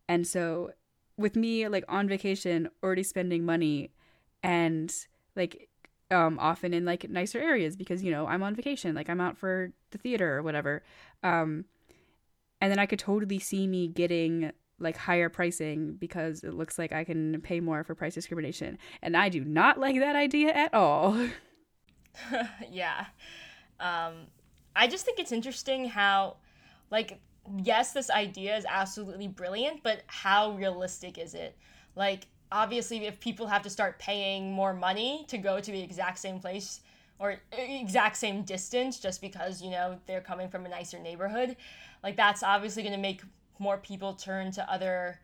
[0.09, 0.72] And so
[1.16, 3.90] with me like on vacation already spending money
[4.42, 4.92] and
[5.37, 5.68] like
[6.11, 9.37] um often in like nicer areas because you know I'm on vacation, like I'm out
[9.37, 10.83] for the theater or whatever.
[11.22, 11.66] Um
[12.62, 16.92] and then I could totally see me getting like higher pricing because it looks like
[16.92, 18.78] I can pay more for price discrimination.
[19.02, 21.28] And I do not like that idea at all.
[22.70, 23.06] yeah.
[23.78, 24.26] Um,
[24.74, 26.36] I just think it's interesting how,
[26.90, 27.20] like,
[27.62, 31.56] yes, this idea is absolutely brilliant, but how realistic is it?
[31.96, 36.18] Like, obviously, if people have to start paying more money to go to the exact
[36.18, 36.80] same place
[37.18, 41.56] or exact same distance just because, you know, they're coming from a nicer neighborhood,
[42.02, 43.22] like, that's obviously going to make
[43.61, 45.20] more people turn to other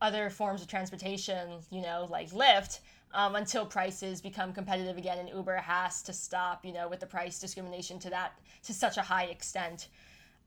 [0.00, 2.80] other forms of transportation, you know, like Lyft,
[3.14, 7.06] um, until prices become competitive again, and Uber has to stop, you know, with the
[7.06, 8.32] price discrimination to that
[8.64, 9.88] to such a high extent.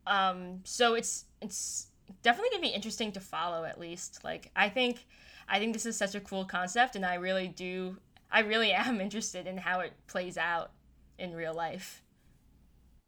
[0.08, 1.88] Um, so it's it's
[2.22, 4.24] definitely gonna be interesting to follow at least.
[4.24, 5.06] Like I think
[5.48, 7.98] I think this is such a cool concept, and I really do
[8.32, 10.72] I really am interested in how it plays out
[11.18, 12.02] in real life.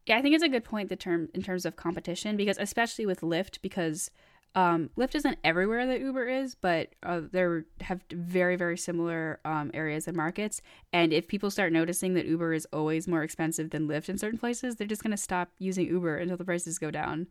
[0.08, 3.06] Yeah, I think it's a good point the term in terms of competition because especially
[3.06, 4.10] with Lyft because
[4.56, 7.46] um, Lyft isn't everywhere that Uber is, but uh, they
[7.82, 10.62] have very very similar um, areas and markets.
[10.94, 14.40] And if people start noticing that Uber is always more expensive than Lyft in certain
[14.40, 17.28] places, they're just going to stop using Uber until the prices go down.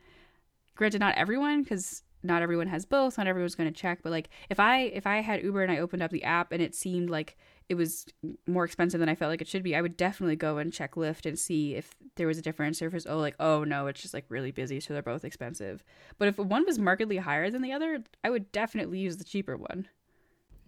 [0.74, 3.18] Granted, not everyone because not everyone has both.
[3.18, 5.78] Not everyone's going to check, but like if I if I had Uber and I
[5.78, 7.36] opened up the app and it seemed like
[7.68, 8.06] it was
[8.46, 10.94] more expensive than I felt like it should be, I would definitely go and check
[10.94, 13.88] Lyft and see if there was a difference or if it's oh like oh no
[13.88, 15.82] it's just like really busy so they're both expensive.
[16.18, 19.56] But if one was markedly higher than the other, I would definitely use the cheaper
[19.56, 19.88] one.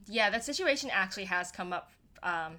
[0.07, 1.91] Yeah, that situation actually has come up
[2.23, 2.57] um,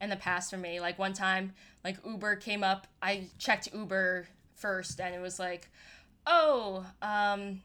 [0.00, 0.80] in the past for me.
[0.80, 1.52] Like one time,
[1.84, 5.70] like Uber came up, I checked Uber first, and it was like,
[6.26, 7.60] oh, um,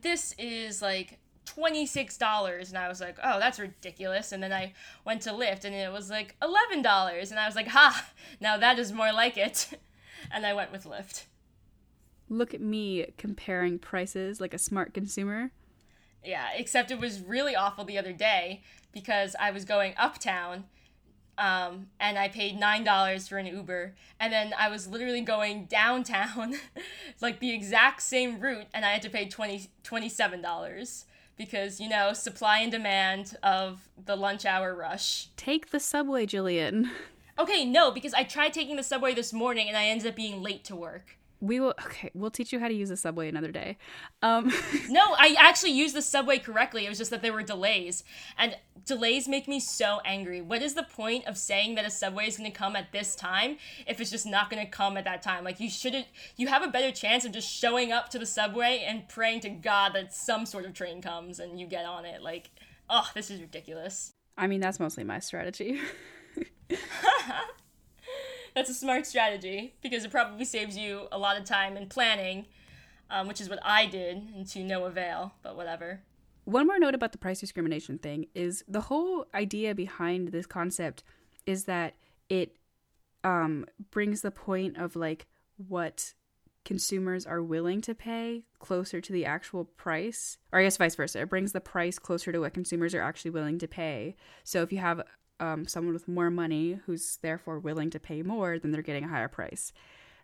[0.00, 4.74] this is like $26 and I was like, "Oh, that's ridiculous." And then I
[5.04, 8.10] went to Lyft and it was like $11 and I was like, "Ha,
[8.40, 9.78] now that is more like it."
[10.30, 11.24] and I went with Lyft.
[12.28, 15.52] Look at me comparing prices like a smart consumer.
[16.24, 18.62] Yeah, except it was really awful the other day
[18.92, 20.64] because I was going uptown
[21.38, 25.66] um, and I paid nine dollars for an Uber, and then I was literally going
[25.66, 26.56] downtown,
[27.20, 31.04] like the exact same route, and I had to pay 20 27 dollars
[31.36, 35.28] because you know supply and demand of the lunch hour rush.
[35.36, 36.90] Take the subway, Jillian.
[37.40, 40.42] Okay, no, because I tried taking the subway this morning and I ended up being
[40.42, 41.16] late to work.
[41.40, 43.78] We will okay we'll teach you how to use the subway another day.
[44.22, 44.52] Um
[44.88, 46.86] no i actually used the subway correctly.
[46.86, 48.04] It was just that there were delays.
[48.36, 50.40] And delays make me so angry.
[50.40, 53.14] What is the point of saying that a subway is going to come at this
[53.14, 55.44] time if it's just not going to come at that time?
[55.44, 58.84] Like you shouldn't you have a better chance of just showing up to the subway
[58.86, 62.22] and praying to god that some sort of train comes and you get on it.
[62.22, 62.50] Like
[62.90, 64.12] oh this is ridiculous.
[64.36, 65.80] I mean that's mostly my strategy
[68.58, 72.44] that's a smart strategy because it probably saves you a lot of time in planning,
[73.08, 76.00] um, which is what I did, and to no avail, but whatever.
[76.44, 81.04] One more note about the price discrimination thing is the whole idea behind this concept
[81.46, 81.94] is that
[82.28, 82.56] it
[83.22, 86.14] um, brings the point of like what
[86.64, 91.20] consumers are willing to pay closer to the actual price, or I guess vice versa.
[91.20, 94.16] It brings the price closer to what consumers are actually willing to pay.
[94.42, 95.02] So if you have
[95.40, 99.08] um, someone with more money who's therefore willing to pay more, then they're getting a
[99.08, 99.72] higher price.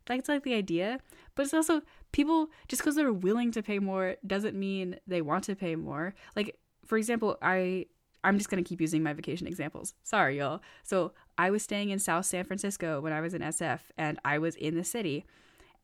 [0.06, 0.98] That's like the idea.
[1.34, 5.44] But it's also people, just because they're willing to pay more doesn't mean they want
[5.44, 6.14] to pay more.
[6.36, 7.86] Like, for example, I.
[8.22, 9.92] I'm just to keep using my vacation examples.
[10.02, 10.62] Sorry, y'all.
[10.82, 14.38] So, I was staying in South San Francisco when I was in SF and I
[14.38, 15.26] was in the city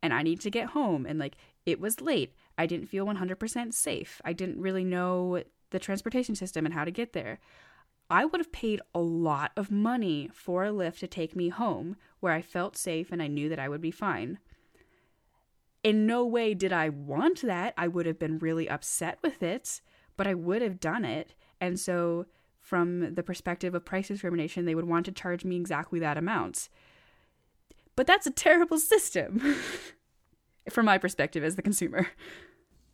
[0.03, 2.35] and I needed to get home and like it was late.
[2.57, 4.21] I didn't feel 100% safe.
[4.25, 7.39] I didn't really know the transportation system and how to get there.
[8.11, 11.97] I would have paid a lot of money for a lift to take me home
[12.19, 14.41] where I felt safe and I knew that I would be fine.
[15.85, 17.73] In no way did I want that.
[17.79, 19.81] I would have been really upset with it,
[20.17, 21.35] but I would have done it.
[21.61, 22.27] And so,
[22.59, 26.69] from the perspective of price discrimination, they would want to charge me exactly that amount.
[27.97, 29.57] But that's a terrible system,
[30.69, 32.09] from my perspective as the consumer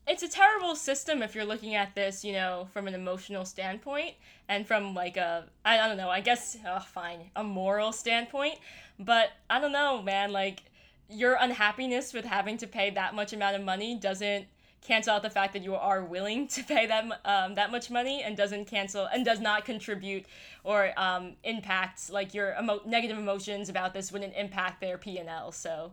[0.06, 4.14] it's a terrible system if you're looking at this, you know, from an emotional standpoint
[4.48, 8.58] and from like a I, don't know, I guess oh, fine, a moral standpoint,
[8.98, 10.62] but I don't know, man, like
[11.08, 14.46] your unhappiness with having to pay that much amount of money doesn't
[14.80, 18.22] cancel out the fact that you are willing to pay that um, that much money
[18.22, 20.24] and doesn't cancel and does not contribute
[20.62, 25.28] or um, impact like your emo- negative emotions about this wouldn't impact their P and
[25.28, 25.50] L.
[25.50, 25.92] So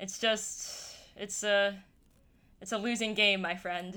[0.00, 1.76] it's just it's a
[2.66, 3.96] it's a losing game, my friend.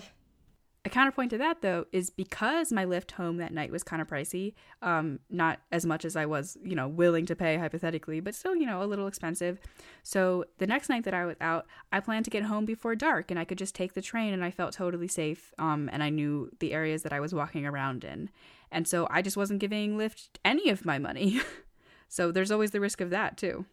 [0.85, 4.07] A counterpoint to that, though, is because my Lyft home that night was kind of
[4.07, 4.53] pricey,
[4.83, 8.55] um, not as much as I was, you know, willing to pay hypothetically, but still,
[8.55, 9.59] you know, a little expensive.
[10.03, 13.31] So the next night that I was out, I planned to get home before dark
[13.31, 15.51] and I could just take the train and I felt totally safe.
[15.57, 18.29] Um, and I knew the areas that I was walking around in.
[18.71, 21.41] And so I just wasn't giving Lyft any of my money.
[22.07, 23.65] so there's always the risk of that, too.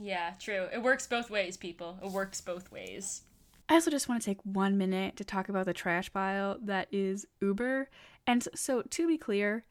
[0.00, 0.66] Yeah, true.
[0.72, 2.00] It works both ways, people.
[2.02, 3.22] It works both ways.
[3.68, 6.88] I also just want to take one minute to talk about the trash pile that
[6.92, 7.88] is Uber.
[8.26, 9.64] And so, to be clear,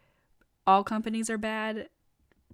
[0.68, 1.90] all companies are bad,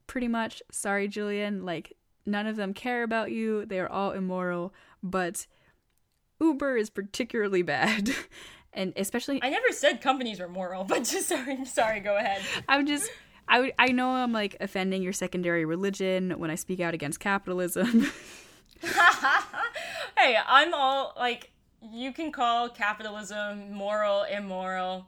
[0.07, 0.61] pretty much.
[0.71, 1.63] Sorry, Jillian.
[1.63, 4.73] Like, none of them care about you, they are all immoral.
[5.01, 5.47] But
[6.39, 8.11] Uber is particularly bad.
[8.73, 9.41] and especially.
[9.41, 12.41] I never said companies were moral, but just sorry, sorry, go ahead.
[12.67, 13.09] I'm just.
[13.47, 18.07] I, I know I'm like offending your secondary religion when I speak out against capitalism.
[20.17, 21.51] hey, I'm all like,
[21.91, 25.07] you can call capitalism moral, immoral.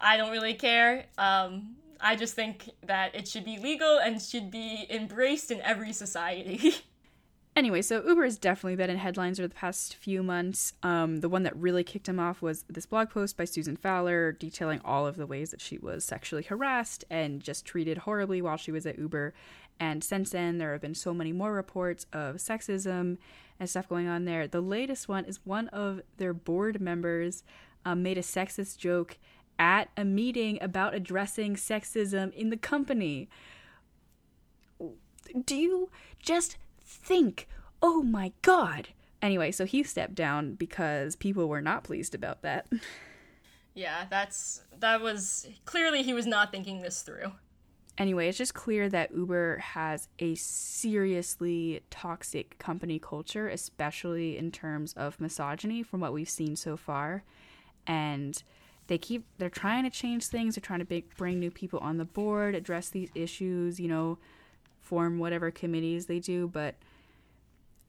[0.00, 1.06] I don't really care.
[1.18, 5.92] Um, I just think that it should be legal and should be embraced in every
[5.92, 6.74] society.
[7.56, 10.72] anyway, so Uber has definitely been in headlines over the past few months.
[10.82, 14.32] Um, the one that really kicked him off was this blog post by Susan Fowler
[14.32, 18.56] detailing all of the ways that she was sexually harassed and just treated horribly while
[18.56, 19.34] she was at Uber.
[19.80, 23.16] And since then, there have been so many more reports of sexism
[23.58, 24.46] and stuff going on there.
[24.46, 27.42] The latest one is one of their board members
[27.86, 29.16] um, made a sexist joke
[29.58, 33.30] at a meeting about addressing sexism in the company.
[35.44, 37.48] Do you just think,
[37.82, 38.88] oh my god?
[39.22, 42.66] Anyway, so he stepped down because people were not pleased about that.
[43.74, 47.32] Yeah, that's that was clearly he was not thinking this through.
[48.00, 54.94] Anyway, it's just clear that Uber has a seriously toxic company culture, especially in terms
[54.94, 57.22] of misogyny from what we've seen so far.
[57.86, 58.42] And
[58.86, 62.06] they keep they're trying to change things, they're trying to bring new people on the
[62.06, 64.16] board, address these issues, you know,
[64.80, 66.76] form whatever committees they do, but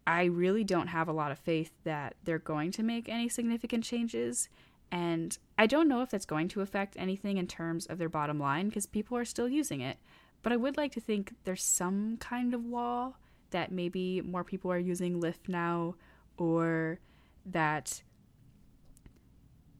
[0.05, 3.85] I really don't have a lot of faith that they're going to make any significant
[3.85, 4.49] changes.
[4.91, 8.39] And I don't know if that's going to affect anything in terms of their bottom
[8.39, 9.97] line because people are still using it.
[10.43, 13.17] But I would like to think there's some kind of wall
[13.51, 15.95] that maybe more people are using Lyft now
[16.37, 16.99] or
[17.45, 18.01] that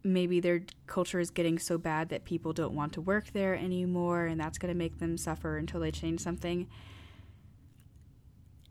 [0.03, 4.25] maybe their culture is getting so bad that people don't want to work there anymore
[4.25, 6.67] and that's going to make them suffer until they change something.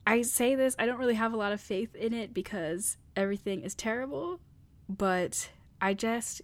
[0.07, 3.63] I say this, I don't really have a lot of faith in it because everything
[3.63, 4.41] is terrible,
[4.89, 6.43] but I just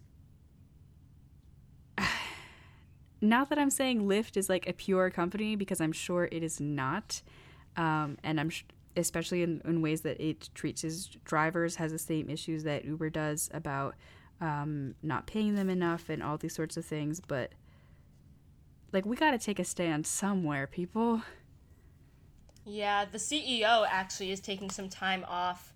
[3.20, 6.60] not that I'm saying Lyft is like a pure company because I'm sure it is
[6.60, 7.22] not.
[7.76, 8.64] Um, and I'm sh-
[8.96, 13.10] especially in, in, ways that it treats its drivers has the same issues that Uber
[13.10, 13.94] does about
[14.40, 17.20] um, not paying them enough and all these sorts of things.
[17.20, 17.52] But
[18.92, 21.20] like, we got to take a stand somewhere, people.
[22.64, 25.72] Yeah, the CEO actually is taking some time off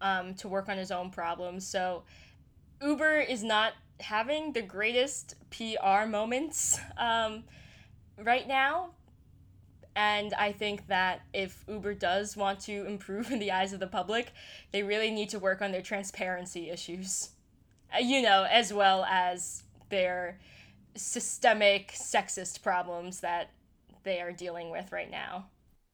[0.00, 1.66] um, to work on his own problems.
[1.66, 2.02] So
[2.82, 7.44] Uber is not having the greatest PR moments um,
[8.18, 8.90] right now.
[9.94, 13.86] And I think that if Uber does want to improve in the eyes of the
[13.86, 14.32] public,
[14.72, 17.30] they really need to work on their transparency issues.
[17.94, 20.38] Uh, you know, as well as their
[20.94, 23.50] systemic sexist problems that
[24.02, 25.46] they are dealing with right now.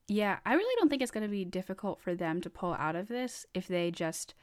[0.07, 2.97] Yeah, I really don't think it's going to be difficult for them to pull out
[2.97, 4.35] of this if they just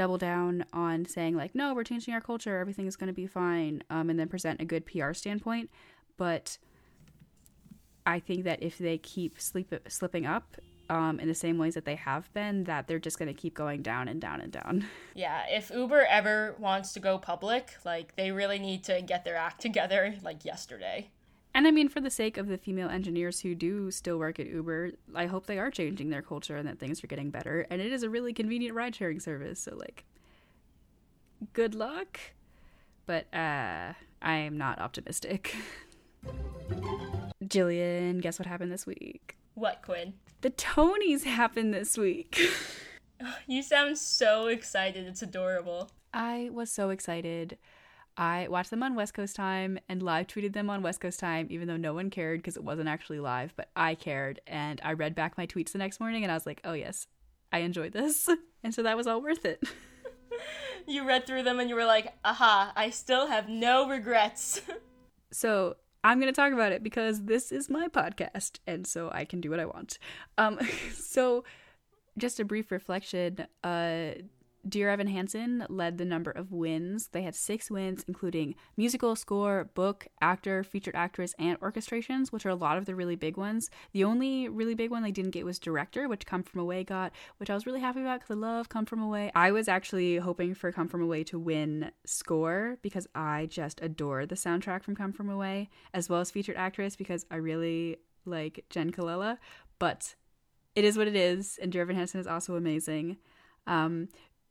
[0.00, 3.26] double down on saying like no we're changing our culture everything is going to be
[3.26, 5.68] fine um, and then present a good pr standpoint.
[6.16, 6.56] But
[8.06, 10.56] i think that if they keep sleep, slipping up
[10.88, 13.52] um, in the same ways that they have been that they're just going to keep
[13.54, 14.86] going down and down and down.
[15.14, 19.36] Yeah if uber ever wants to go public like they really need to get their
[19.36, 21.10] act together like yesterday
[21.54, 24.46] and I mean, for the sake of the female engineers who do still work at
[24.46, 27.66] Uber, I hope they are changing their culture and that things are getting better.
[27.70, 29.60] And it is a really convenient ride sharing service.
[29.60, 30.04] So, like,
[31.52, 32.20] good luck.
[33.06, 35.56] But uh, I am not optimistic.
[37.44, 39.36] Jillian, guess what happened this week?
[39.54, 40.14] What, Quinn?
[40.42, 42.40] The Tonys happened this week.
[43.48, 45.06] you sound so excited.
[45.06, 45.90] It's adorable.
[46.14, 47.58] I was so excited.
[48.20, 51.46] I watched them on West Coast time and live tweeted them on West Coast time,
[51.48, 54.42] even though no one cared because it wasn't actually live, but I cared.
[54.46, 57.06] And I read back my tweets the next morning and I was like, oh, yes,
[57.50, 58.28] I enjoyed this.
[58.62, 59.64] And so that was all worth it.
[60.86, 64.60] you read through them and you were like, aha, I still have no regrets.
[65.32, 69.24] so I'm going to talk about it because this is my podcast and so I
[69.24, 69.98] can do what I want.
[70.36, 70.60] Um,
[70.92, 71.42] so
[72.18, 73.46] just a brief reflection.
[73.64, 74.10] Uh,
[74.68, 77.08] Dear Evan Hansen led the number of wins.
[77.12, 82.50] They had six wins, including musical score, book, actor, featured actress, and orchestrations, which are
[82.50, 83.70] a lot of the really big ones.
[83.92, 87.12] The only really big one they didn't get was director, which Come From Away got,
[87.38, 89.32] which I was really happy about because I love Come From Away.
[89.34, 94.26] I was actually hoping for Come From Away to win score because I just adore
[94.26, 97.96] the soundtrack from Come From Away, as well as featured actress because I really
[98.26, 99.38] like Jenn Colella.
[99.78, 100.16] But
[100.74, 103.16] it is what it is, and Dear Evan Hansen is also amazing.
[103.66, 104.08] Um,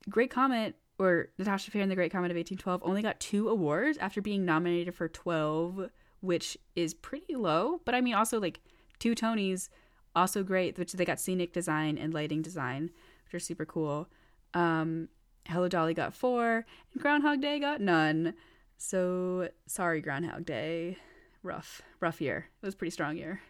[0.07, 3.97] Great Comet or Natasha Pierre and the Great Comet of 1812 only got two awards
[3.97, 5.89] after being nominated for 12,
[6.21, 7.81] which is pretty low.
[7.85, 8.59] But I mean, also like
[8.99, 9.69] two Tonys,
[10.15, 12.91] also great, which they got scenic design and lighting design,
[13.25, 14.09] which are super cool.
[14.53, 15.09] Um,
[15.47, 18.33] Hello Dolly got four, and Groundhog Day got none.
[18.77, 20.97] So sorry, Groundhog Day.
[21.41, 22.49] Rough, rough year.
[22.61, 23.41] It was pretty strong year.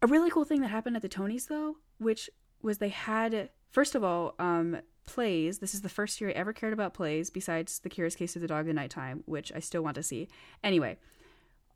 [0.00, 2.30] A really cool thing that happened at the Tonys, though, which
[2.62, 5.58] was they had first of all, um, plays.
[5.58, 8.42] This is the first year I ever cared about plays, besides The Curious Case of
[8.42, 10.28] the Dog in the Nighttime, which I still want to see.
[10.62, 10.96] Anyway,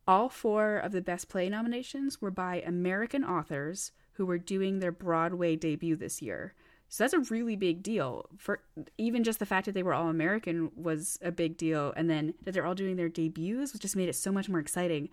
[0.07, 4.93] all four of the Best Play nominations were by American authors who were doing their
[4.93, 6.55] Broadway debut this year.
[6.89, 8.27] So that's a really big deal.
[8.39, 8.61] For
[8.97, 12.35] even just the fact that they were all American was a big deal, and then
[12.43, 15.11] that they're all doing their debuts which just made it so much more exciting.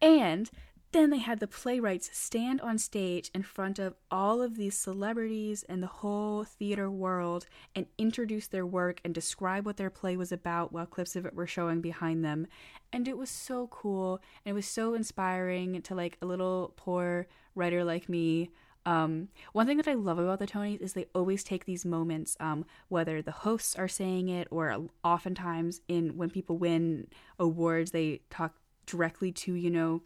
[0.00, 0.48] And
[0.92, 5.64] then they had the playwrights stand on stage in front of all of these celebrities
[5.68, 10.32] and the whole theater world and introduce their work and describe what their play was
[10.32, 12.46] about while clips of it were showing behind them.
[12.92, 17.26] And it was so cool and it was so inspiring to like a little poor
[17.54, 18.50] writer like me.
[18.86, 22.36] Um, one thing that I love about the Tonys is they always take these moments,
[22.38, 27.08] um, whether the hosts are saying it or oftentimes in when people win
[27.38, 28.54] awards, they talk
[28.86, 30.00] directly to you know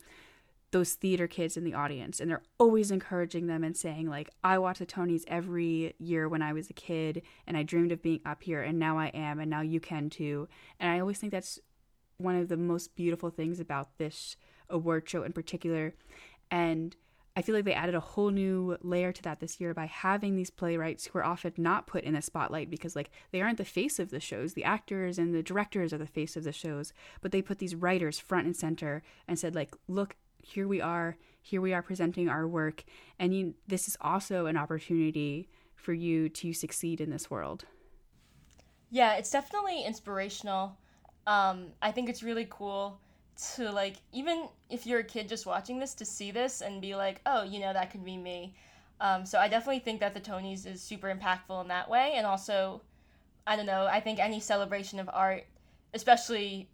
[0.72, 4.56] those theater kids in the audience and they're always encouraging them and saying like i
[4.56, 8.20] watched the tonys every year when i was a kid and i dreamed of being
[8.24, 10.48] up here and now i am and now you can too.
[10.78, 11.58] And i always think that's
[12.18, 14.36] one of the most beautiful things about this
[14.68, 15.94] award show in particular.
[16.50, 16.96] And
[17.36, 20.34] i feel like they added a whole new layer to that this year by having
[20.34, 23.64] these playwrights who are often not put in the spotlight because like they aren't the
[23.64, 24.54] face of the shows.
[24.54, 27.74] The actors and the directors are the face of the shows but they put these
[27.74, 30.16] writers front and center and said like look
[30.50, 32.84] here we are here we are presenting our work
[33.18, 37.64] and you, this is also an opportunity for you to succeed in this world
[38.90, 40.76] yeah it's definitely inspirational
[41.26, 43.00] um, i think it's really cool
[43.54, 46.94] to like even if you're a kid just watching this to see this and be
[46.94, 48.54] like oh you know that could be me
[49.00, 52.26] Um, so I definitely think that the Tonys is super impactful in that way, and
[52.26, 52.82] also,
[53.46, 53.86] I don't know.
[53.86, 55.46] I think any celebration of art,
[55.94, 56.68] especially,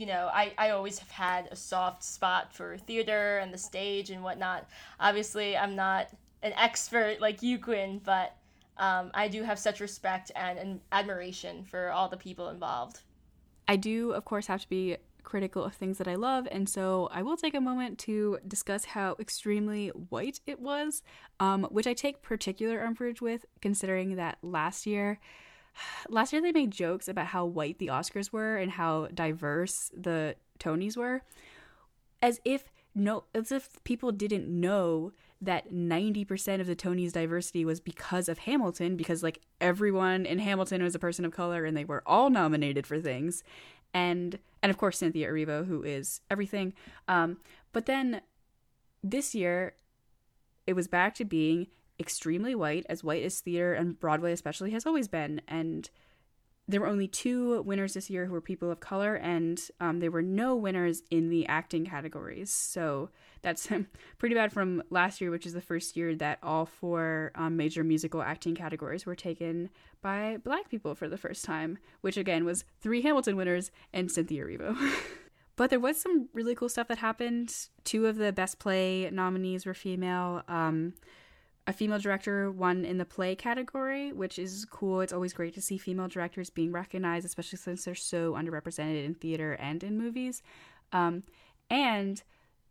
[0.00, 4.08] you know, I I always have had a soft spot for theater and the stage
[4.08, 4.66] and whatnot.
[4.98, 6.08] Obviously, I'm not
[6.42, 8.34] an expert like you, Quinn, but
[8.78, 13.00] um, I do have such respect and, and admiration for all the people involved.
[13.68, 17.10] I do, of course, have to be critical of things that I love, and so
[17.12, 21.02] I will take a moment to discuss how extremely white it was,
[21.40, 25.20] um, which I take particular umbrage with, considering that last year.
[26.08, 30.36] Last year, they made jokes about how white the Oscars were and how diverse the
[30.58, 31.22] Tonys were,
[32.22, 32.64] as if
[32.94, 38.40] no, as if people didn't know that 90% of the Tonys diversity was because of
[38.40, 42.28] Hamilton, because like everyone in Hamilton was a person of color and they were all
[42.30, 43.42] nominated for things.
[43.94, 46.74] And and of course Cynthia Erivo, who is everything.
[47.08, 47.38] Um,
[47.72, 48.20] but then
[49.02, 49.74] this year
[50.66, 51.68] it was back to being
[52.00, 55.40] extremely white, as white as theater and Broadway especially has always been.
[55.46, 55.88] And
[56.70, 60.10] there were only two winners this year who were people of color, and um, there
[60.10, 62.50] were no winners in the acting categories.
[62.50, 63.10] So
[63.42, 63.68] that's
[64.18, 67.82] pretty bad from last year, which is the first year that all four um, major
[67.82, 69.68] musical acting categories were taken
[70.00, 74.44] by black people for the first time, which again was three Hamilton winners and Cynthia
[74.44, 74.76] Erivo.
[75.56, 77.52] but there was some really cool stuff that happened.
[77.84, 80.42] Two of the best play nominees were female.
[80.48, 80.94] Um,
[81.70, 85.00] a female director won in the play category, which is cool.
[85.02, 89.14] It's always great to see female directors being recognized, especially since they're so underrepresented in
[89.14, 90.42] theater and in movies.
[90.92, 91.22] Um,
[91.70, 92.24] and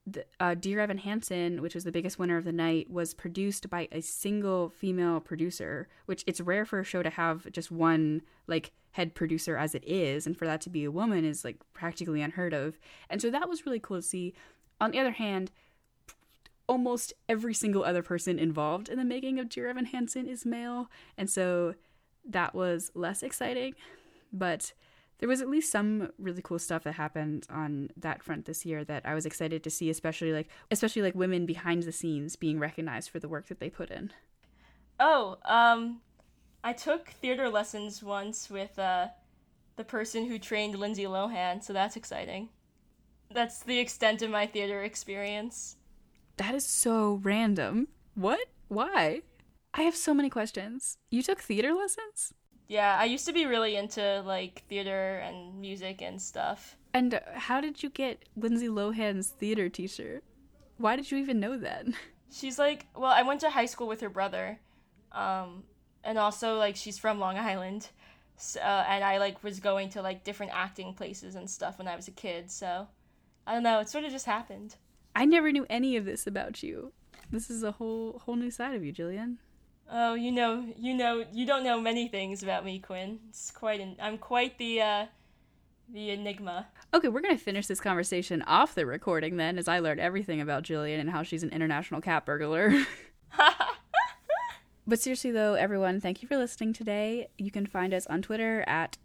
[0.06, 3.70] the, uh, Dear Evan Hansen, which was the biggest winner of the night, was produced
[3.70, 8.22] by a single female producer, which it's rare for a show to have just one
[8.48, 11.58] like head producer as it is, and for that to be a woman is like
[11.72, 12.78] practically unheard of.
[13.10, 14.34] And so that was really cool to see.
[14.82, 15.52] On the other hand,
[16.70, 20.90] almost every single other person involved in the making of Dear Evan Hansen is male,
[21.18, 21.74] and so
[22.24, 23.74] that was less exciting.
[24.32, 24.74] But
[25.18, 28.86] there was at least some really cool stuff that happened on that front this year
[28.86, 32.60] that I was excited to see, especially like especially like women behind the scenes being
[32.60, 34.14] recognized for the work that they put in.
[35.00, 36.02] Oh, um,
[36.64, 39.08] I took theater lessons once with uh,
[39.76, 42.50] the person who trained Lindsay Lohan, so that's exciting.
[43.32, 45.78] That's the extent of my theater experience.
[46.40, 47.90] That is so random.
[48.16, 48.40] What?
[48.70, 49.24] Why?
[49.74, 50.98] I have so many questions.
[51.12, 52.34] You took theater lessons?
[52.70, 56.78] Yeah, I used to be really into like theater and music and stuff.
[56.94, 60.22] And how did you get Lindsay Lohan's theater teacher?
[60.78, 61.88] Why did you even know that?
[62.32, 64.62] She's like, well, I went to high school with her brother.
[65.12, 65.64] Um,
[66.06, 67.90] and also like she's from Long Island.
[68.38, 71.90] So, uh, and I like was going to like different acting places and stuff when
[71.90, 72.50] I was a kid.
[72.50, 72.88] So,
[73.46, 74.78] I don't know, it sort of just happened.
[75.16, 76.94] I never knew any of this about you.
[77.32, 79.38] This is a whole whole new side of you, Jillian.
[79.92, 83.20] Oh, you know, you know, you don't know many things about me, Quinn.
[83.30, 85.06] It's quite an I'm quite the uh
[85.92, 86.68] the enigma.
[86.94, 90.64] Okay, we're gonna finish this conversation off the recording then, as I learned everything about
[90.64, 92.86] Jillian and how she's an international cat burglar.
[94.88, 97.28] but seriously though, everyone, thank you for listening today.
[97.38, 98.98] You can find us on Twitter at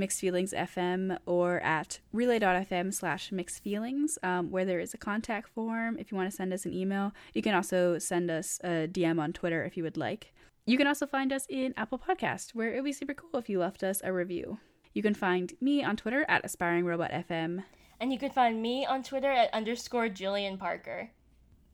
[0.00, 5.48] Mixed Feelings FM or at relay.fm slash mixed feelings, um, where there is a contact
[5.50, 7.12] form if you want to send us an email.
[7.34, 10.32] You can also send us a DM on Twitter if you would like.
[10.66, 13.48] You can also find us in Apple Podcast, where it would be super cool if
[13.48, 14.58] you left us a review.
[14.94, 17.62] You can find me on Twitter at aspiringrobotfm.
[18.00, 21.10] And you can find me on Twitter at underscore Jillian Parker.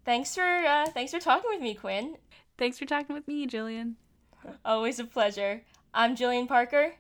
[0.04, 2.16] Thanks for uh, thanks for talking with me, Quinn.
[2.58, 3.94] Thanks for talking with me, Jillian.
[4.64, 5.62] Always a pleasure.
[5.94, 6.94] I'm Jillian Parker.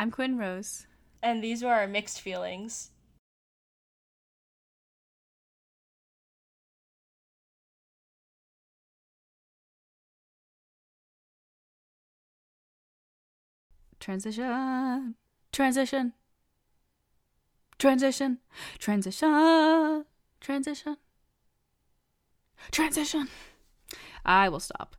[0.00, 0.86] I'm Quinn Rose.
[1.22, 2.90] And these were our mixed feelings.
[13.98, 15.16] Transition.
[15.52, 16.14] Transition.
[17.78, 18.38] Transition.
[18.78, 20.06] Transition.
[20.40, 20.96] Transition.
[22.70, 23.28] Transition.
[24.24, 24.96] I will stop.